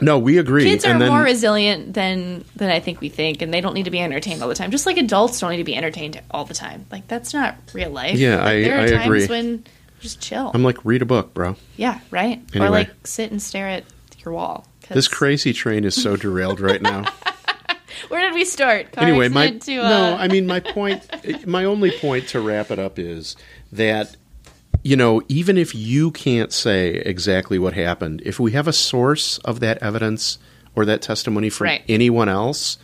No, 0.00 0.18
we 0.18 0.36
agree. 0.38 0.64
Kids 0.64 0.84
are 0.84 0.98
then, 0.98 1.08
more 1.08 1.22
resilient 1.22 1.94
than 1.94 2.44
than 2.56 2.70
I 2.70 2.80
think 2.80 3.00
we 3.00 3.08
think, 3.08 3.40
and 3.42 3.52
they 3.54 3.60
don't 3.62 3.72
need 3.74 3.84
to 3.86 3.90
be 3.90 4.00
entertained 4.00 4.42
all 4.42 4.48
the 4.48 4.54
time. 4.54 4.70
Just 4.70 4.84
like 4.86 4.98
adults 4.98 5.40
don't 5.40 5.50
need 5.50 5.56
to 5.58 5.64
be 5.64 5.74
entertained 5.76 6.20
all 6.30 6.44
the 6.44 6.54
time. 6.54 6.84
Like 6.92 7.08
that's 7.08 7.32
not 7.32 7.56
real 7.72 7.90
life. 7.90 8.16
Yeah, 8.18 8.36
Like, 8.36 8.46
I- 8.48 8.62
there 8.62 8.78
are 8.78 8.82
I 8.82 8.90
times 8.90 9.04
agree. 9.06 9.26
when 9.26 9.64
just 10.00 10.20
chill. 10.20 10.50
I'm 10.52 10.62
like, 10.62 10.84
read 10.84 11.00
a 11.00 11.06
book, 11.06 11.32
bro. 11.32 11.56
yeah, 11.76 12.00
right. 12.10 12.42
Anyway. 12.52 12.66
Or 12.66 12.70
like 12.70 12.90
sit 13.06 13.30
and 13.30 13.40
stare 13.40 13.68
at 13.68 13.84
your 14.24 14.34
wall. 14.34 14.66
'Cause- 14.82 14.94
This 14.94 15.08
crazy 15.08 15.52
train 15.54 15.84
is 15.84 15.94
so 15.94 16.16
derailed 16.16 16.60
right 16.60 16.82
now. 16.82 17.04
Where 18.08 18.20
did 18.22 18.34
we 18.34 18.44
start? 18.44 18.92
Car 18.92 19.04
anyway, 19.04 19.28
my 19.28 19.50
to, 19.50 19.78
uh, 19.78 19.88
no, 19.88 20.16
I 20.16 20.28
mean 20.28 20.46
my 20.46 20.60
point. 20.60 21.06
My 21.46 21.64
only 21.64 21.90
point 21.90 22.28
to 22.28 22.40
wrap 22.40 22.70
it 22.70 22.78
up 22.78 22.98
is 22.98 23.36
that 23.72 24.16
you 24.82 24.94
know, 24.94 25.20
even 25.28 25.58
if 25.58 25.74
you 25.74 26.12
can't 26.12 26.52
say 26.52 26.90
exactly 26.94 27.58
what 27.58 27.72
happened, 27.74 28.22
if 28.24 28.38
we 28.38 28.52
have 28.52 28.68
a 28.68 28.72
source 28.72 29.38
of 29.38 29.58
that 29.58 29.78
evidence 29.82 30.38
or 30.76 30.84
that 30.84 31.02
testimony 31.02 31.50
from 31.50 31.64
Right. 31.64 31.82
anyone 31.88 32.28
else, 32.28 32.78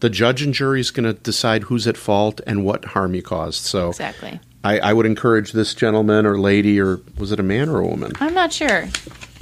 the 0.00 0.10
judge 0.10 0.42
and 0.42 0.52
jury 0.52 0.80
is 0.80 0.90
going 0.90 1.04
to 1.04 1.14
decide 1.14 1.62
who's 1.64 1.86
at 1.86 1.96
fault 1.96 2.42
and 2.46 2.64
what 2.66 2.84
harm 2.84 3.14
you 3.14 3.22
caused. 3.22 3.64
So, 3.64 3.88
exactly. 3.88 4.40
I, 4.62 4.78
I 4.80 4.92
would 4.92 5.06
encourage 5.06 5.52
this 5.52 5.74
gentleman 5.74 6.26
or 6.26 6.38
lady, 6.38 6.78
or 6.78 7.00
was 7.16 7.32
it 7.32 7.40
a 7.40 7.42
man 7.42 7.68
or 7.70 7.78
a 7.80 7.86
woman? 7.86 8.12
I'm 8.20 8.34
not 8.34 8.52
sure. 8.52 8.88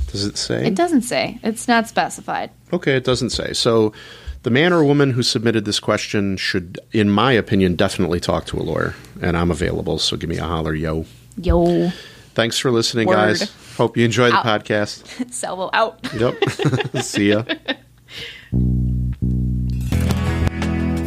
Does 0.09 0.25
it 0.25 0.37
say? 0.37 0.67
It 0.67 0.75
doesn't 0.75 1.03
say. 1.03 1.41
It's 1.43 1.67
not 1.67 1.89
specified. 1.89 2.51
Okay, 2.73 2.95
it 2.97 3.05
doesn't 3.05 3.31
say. 3.31 3.53
So 3.53 3.93
the 4.43 4.51
man 4.51 4.73
or 4.73 4.83
woman 4.85 5.11
who 5.13 5.23
submitted 5.23 5.65
this 5.65 5.81
question 5.81 6.37
should, 6.37 6.79
in 6.93 7.11
my 7.11 7.33
opinion, 7.33 7.77
definitely 7.77 8.21
talk 8.21 8.47
to 8.47 8.59
a 8.59 8.63
lawyer. 8.63 8.95
And 9.21 9.37
I'm 9.37 9.51
available, 9.51 9.99
so 9.99 10.17
give 10.17 10.31
me 10.31 10.39
a 10.39 10.45
holler, 10.45 10.75
yo. 10.75 11.05
Yo, 11.37 11.91
Thanks 12.35 12.59
for 12.59 12.71
listening, 12.71 13.09
Word. 13.09 13.17
guys. 13.17 13.53
Hope 13.77 13.97
you 13.97 14.05
enjoy 14.05 14.31
the 14.31 14.37
Out. 14.37 14.45
podcast. 14.65 15.33
salvo 15.33 15.69
out. 15.73 15.99
Yep. 16.15 17.03
See 17.03 17.31
ya. 17.31 17.43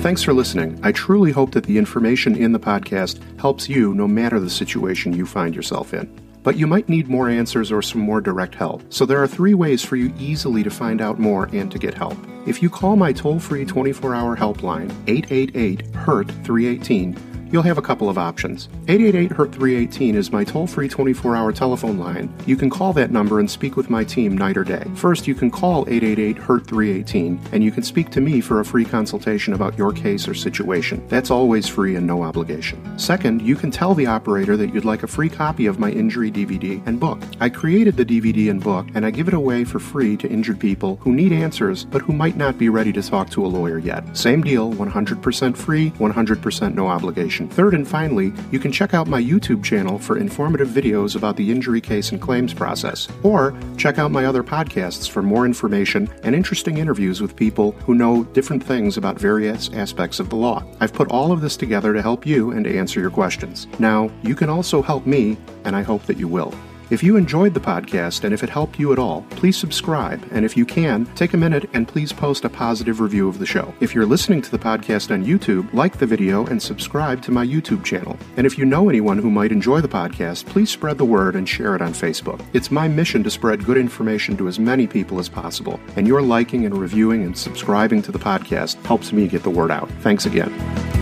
Thanks 0.02 0.22
for 0.22 0.34
listening. 0.34 0.80
I 0.84 0.92
truly 0.92 1.32
hope 1.32 1.52
that 1.52 1.64
the 1.64 1.78
information 1.78 2.36
in 2.36 2.52
the 2.52 2.60
podcast 2.60 3.20
helps 3.40 3.70
you 3.70 3.94
no 3.94 4.08
matter 4.08 4.40
the 4.40 4.50
situation 4.50 5.14
you 5.14 5.26
find 5.26 5.56
yourself 5.56 5.94
in. 5.94 6.12
But 6.44 6.58
you 6.58 6.68
might 6.68 6.90
need 6.90 7.08
more 7.08 7.30
answers 7.30 7.72
or 7.72 7.82
some 7.82 8.02
more 8.02 8.22
direct 8.22 8.56
help. 8.56 8.84
So 8.90 9.06
there 9.06 9.24
are 9.24 9.28
three 9.28 9.54
ways 9.54 9.84
for 9.84 9.96
you 9.96 10.14
easily 10.20 10.62
to 10.64 10.70
find 10.70 11.02
out 11.02 11.20
more 11.20 11.46
and 11.54 11.72
to 11.72 11.80
get 11.80 11.94
help. 11.94 12.18
If 12.46 12.62
you 12.62 12.70
call 12.70 12.96
my 12.98 13.14
toll 13.14 13.40
free 13.40 13.66
24 13.66 14.14
hour 14.14 14.36
helpline, 14.36 14.92
888 15.08 15.96
HURT 15.96 16.28
318, 16.44 17.33
you'll 17.54 17.62
have 17.62 17.78
a 17.78 17.84
couple 17.84 18.10
of 18.10 18.18
options. 18.18 18.68
888 18.88 19.32
HURT 19.32 19.52
318 19.54 20.16
is 20.16 20.32
my 20.32 20.44
toll 20.44 20.66
free 20.66 20.90
24 20.90 21.36
hour 21.36 21.54
telephone 21.54 22.00
line. 22.00 22.34
You 22.48 22.58
can 22.58 22.70
call 22.70 22.94
that 22.94 23.12
number 23.12 23.40
and 23.40 23.50
speak 23.50 23.78
with 23.78 23.92
my 23.92 24.04
team 24.04 24.36
night 24.36 24.58
or 24.58 24.64
day. 24.64 24.84
First, 24.96 25.28
you 25.28 25.36
can 25.36 25.52
call 25.52 25.88
888 25.88 26.38
HURT 26.40 26.66
318 26.66 27.40
and 27.52 27.64
you 27.64 27.72
can 27.72 27.84
speak 27.84 28.10
to 28.10 28.22
me 28.22 28.42
for 28.42 28.60
a 28.60 28.66
free 28.66 28.84
consultation 28.84 29.54
about 29.54 29.78
your 29.78 29.94
case 29.94 30.28
or 30.28 30.34
situation. 30.34 31.08
That's 31.10 31.30
always 31.30 31.68
free 31.68 31.96
and 31.96 32.08
no 32.08 32.24
obligation. 32.24 32.98
Second, 32.98 33.44
you 33.44 33.56
can 33.56 33.70
tell 33.70 33.94
the 33.94 34.08
operator 34.08 34.58
that 34.58 34.74
you'd 34.74 34.84
like 34.84 35.04
a 35.04 35.08
free 35.08 35.30
copy 35.30 35.68
of 35.68 35.78
my 35.78 35.92
injury 35.92 36.32
DVD 36.32 36.82
and 36.88 37.00
book. 37.00 37.22
I 37.40 37.50
created 37.50 37.96
the 37.96 38.06
DVD 38.06 38.50
and 38.50 38.64
book 38.64 38.88
and 38.96 39.06
I 39.06 39.12
give 39.12 39.28
it 39.28 39.36
away 39.36 39.64
for 39.64 39.78
free 39.78 40.18
to 40.18 40.28
injured 40.28 40.60
people 40.60 40.96
who 41.02 41.14
need 41.14 41.32
answers 41.32 41.86
but 41.86 42.02
who 42.02 42.14
might 42.14 42.36
not 42.36 42.58
be 42.58 42.70
ready 42.70 42.92
to 42.94 43.04
talk 43.04 43.30
to 43.30 43.46
a 43.46 43.48
lawyer 43.48 43.78
yet. 43.78 44.18
Same 44.18 44.42
deal, 44.42 44.74
100% 44.74 45.56
free, 45.56 45.92
100% 45.92 46.74
no 46.74 46.88
obligation. 46.88 47.43
Third 47.50 47.74
and 47.74 47.88
finally, 47.88 48.34
you 48.52 48.60
can 48.60 48.72
check 48.72 48.94
out 48.94 49.08
my 49.08 49.22
YouTube 49.22 49.64
channel 49.64 50.00
for 50.00 50.18
informative 50.18 50.70
videos 50.70 51.16
about 51.16 51.36
the 51.36 51.52
injury 51.52 51.82
case 51.82 52.12
and 52.12 52.22
claims 52.22 52.54
process, 52.54 53.08
or 53.24 53.54
check 53.78 54.00
out 54.00 54.12
my 54.12 54.26
other 54.26 54.44
podcasts 54.44 55.10
for 55.10 55.22
more 55.22 55.46
information 55.46 56.10
and 56.24 56.36
interesting 56.36 56.78
interviews 56.78 57.22
with 57.22 57.36
people 57.36 57.72
who 57.86 57.94
know 57.94 58.24
different 58.26 58.64
things 58.64 58.98
about 58.98 59.20
various 59.20 59.72
aspects 59.74 60.20
of 60.20 60.30
the 60.30 60.36
law. 60.36 60.64
I've 60.80 60.94
put 60.94 61.10
all 61.10 61.32
of 61.32 61.42
this 61.42 61.58
together 61.58 61.94
to 61.94 62.02
help 62.02 62.26
you 62.26 62.52
and 62.52 62.64
to 62.66 62.78
answer 62.78 63.00
your 63.00 63.12
questions. 63.12 63.68
Now, 63.80 64.10
you 64.24 64.36
can 64.36 64.50
also 64.50 64.82
help 64.82 65.06
me, 65.06 65.38
and 65.66 65.76
I 65.76 65.82
hope 65.82 66.04
that 66.04 66.18
you 66.18 66.28
will. 66.28 66.54
If 66.94 67.02
you 67.02 67.16
enjoyed 67.16 67.56
the 67.56 67.60
podcast 67.60 68.24
and 68.24 68.36
if 68.36 68.44
it 68.44 68.52
helped 68.52 68.78
you 68.78 68.94
at 68.94 69.00
all, 69.00 69.26
please 69.32 69.58
subscribe. 69.58 70.24
And 70.30 70.46
if 70.46 70.56
you 70.56 70.64
can, 70.64 71.08
take 71.16 71.34
a 71.34 71.38
minute 71.38 71.68
and 71.74 71.88
please 71.88 72.14
post 72.14 72.46
a 72.46 72.50
positive 72.50 73.00
review 73.00 73.28
of 73.28 73.40
the 73.40 73.48
show. 73.48 73.74
If 73.80 73.96
you're 73.96 74.06
listening 74.06 74.44
to 74.44 74.52
the 74.52 74.60
podcast 74.60 75.12
on 75.12 75.26
YouTube, 75.26 75.74
like 75.74 75.98
the 75.98 76.06
video 76.06 76.46
and 76.46 76.62
subscribe 76.62 77.24
to 77.24 77.32
my 77.32 77.44
YouTube 77.44 77.84
channel. 77.84 78.16
And 78.38 78.46
if 78.46 78.60
you 78.60 78.66
know 78.66 78.90
anyone 78.90 79.18
who 79.18 79.32
might 79.32 79.52
enjoy 79.52 79.82
the 79.82 79.88
podcast, 79.88 80.46
please 80.46 80.70
spread 80.70 81.00
the 81.00 81.04
word 81.04 81.36
and 81.36 81.50
share 81.50 81.76
it 81.76 81.82
on 81.82 81.94
Facebook. 81.94 82.46
It's 82.54 82.70
my 82.70 82.88
mission 82.88 83.24
to 83.24 83.32
spread 83.32 83.66
good 83.66 83.78
information 83.78 84.38
to 84.38 84.48
as 84.48 84.60
many 84.60 84.86
people 84.86 85.18
as 85.18 85.30
possible. 85.30 85.80
And 85.96 86.08
your 86.08 86.22
liking 86.22 86.64
and 86.64 86.78
reviewing 86.78 87.24
and 87.24 87.36
subscribing 87.36 88.04
to 88.04 88.12
the 88.12 88.20
podcast 88.20 88.76
helps 88.86 89.12
me 89.12 89.28
get 89.28 89.42
the 89.42 89.50
word 89.50 89.72
out. 89.72 89.90
Thanks 90.04 90.28
again. 90.28 90.93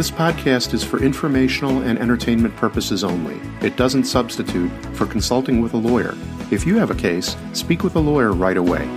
This 0.00 0.10
podcast 0.10 0.72
is 0.72 0.82
for 0.82 1.02
informational 1.02 1.82
and 1.82 1.98
entertainment 1.98 2.56
purposes 2.56 3.04
only. 3.04 3.38
It 3.60 3.76
doesn't 3.76 4.04
substitute 4.04 4.70
for 4.96 5.04
consulting 5.04 5.60
with 5.60 5.74
a 5.74 5.76
lawyer. 5.76 6.14
If 6.50 6.66
you 6.66 6.78
have 6.78 6.90
a 6.90 6.94
case, 6.94 7.36
speak 7.52 7.84
with 7.84 7.94
a 7.96 8.00
lawyer 8.00 8.32
right 8.32 8.56
away. 8.56 8.88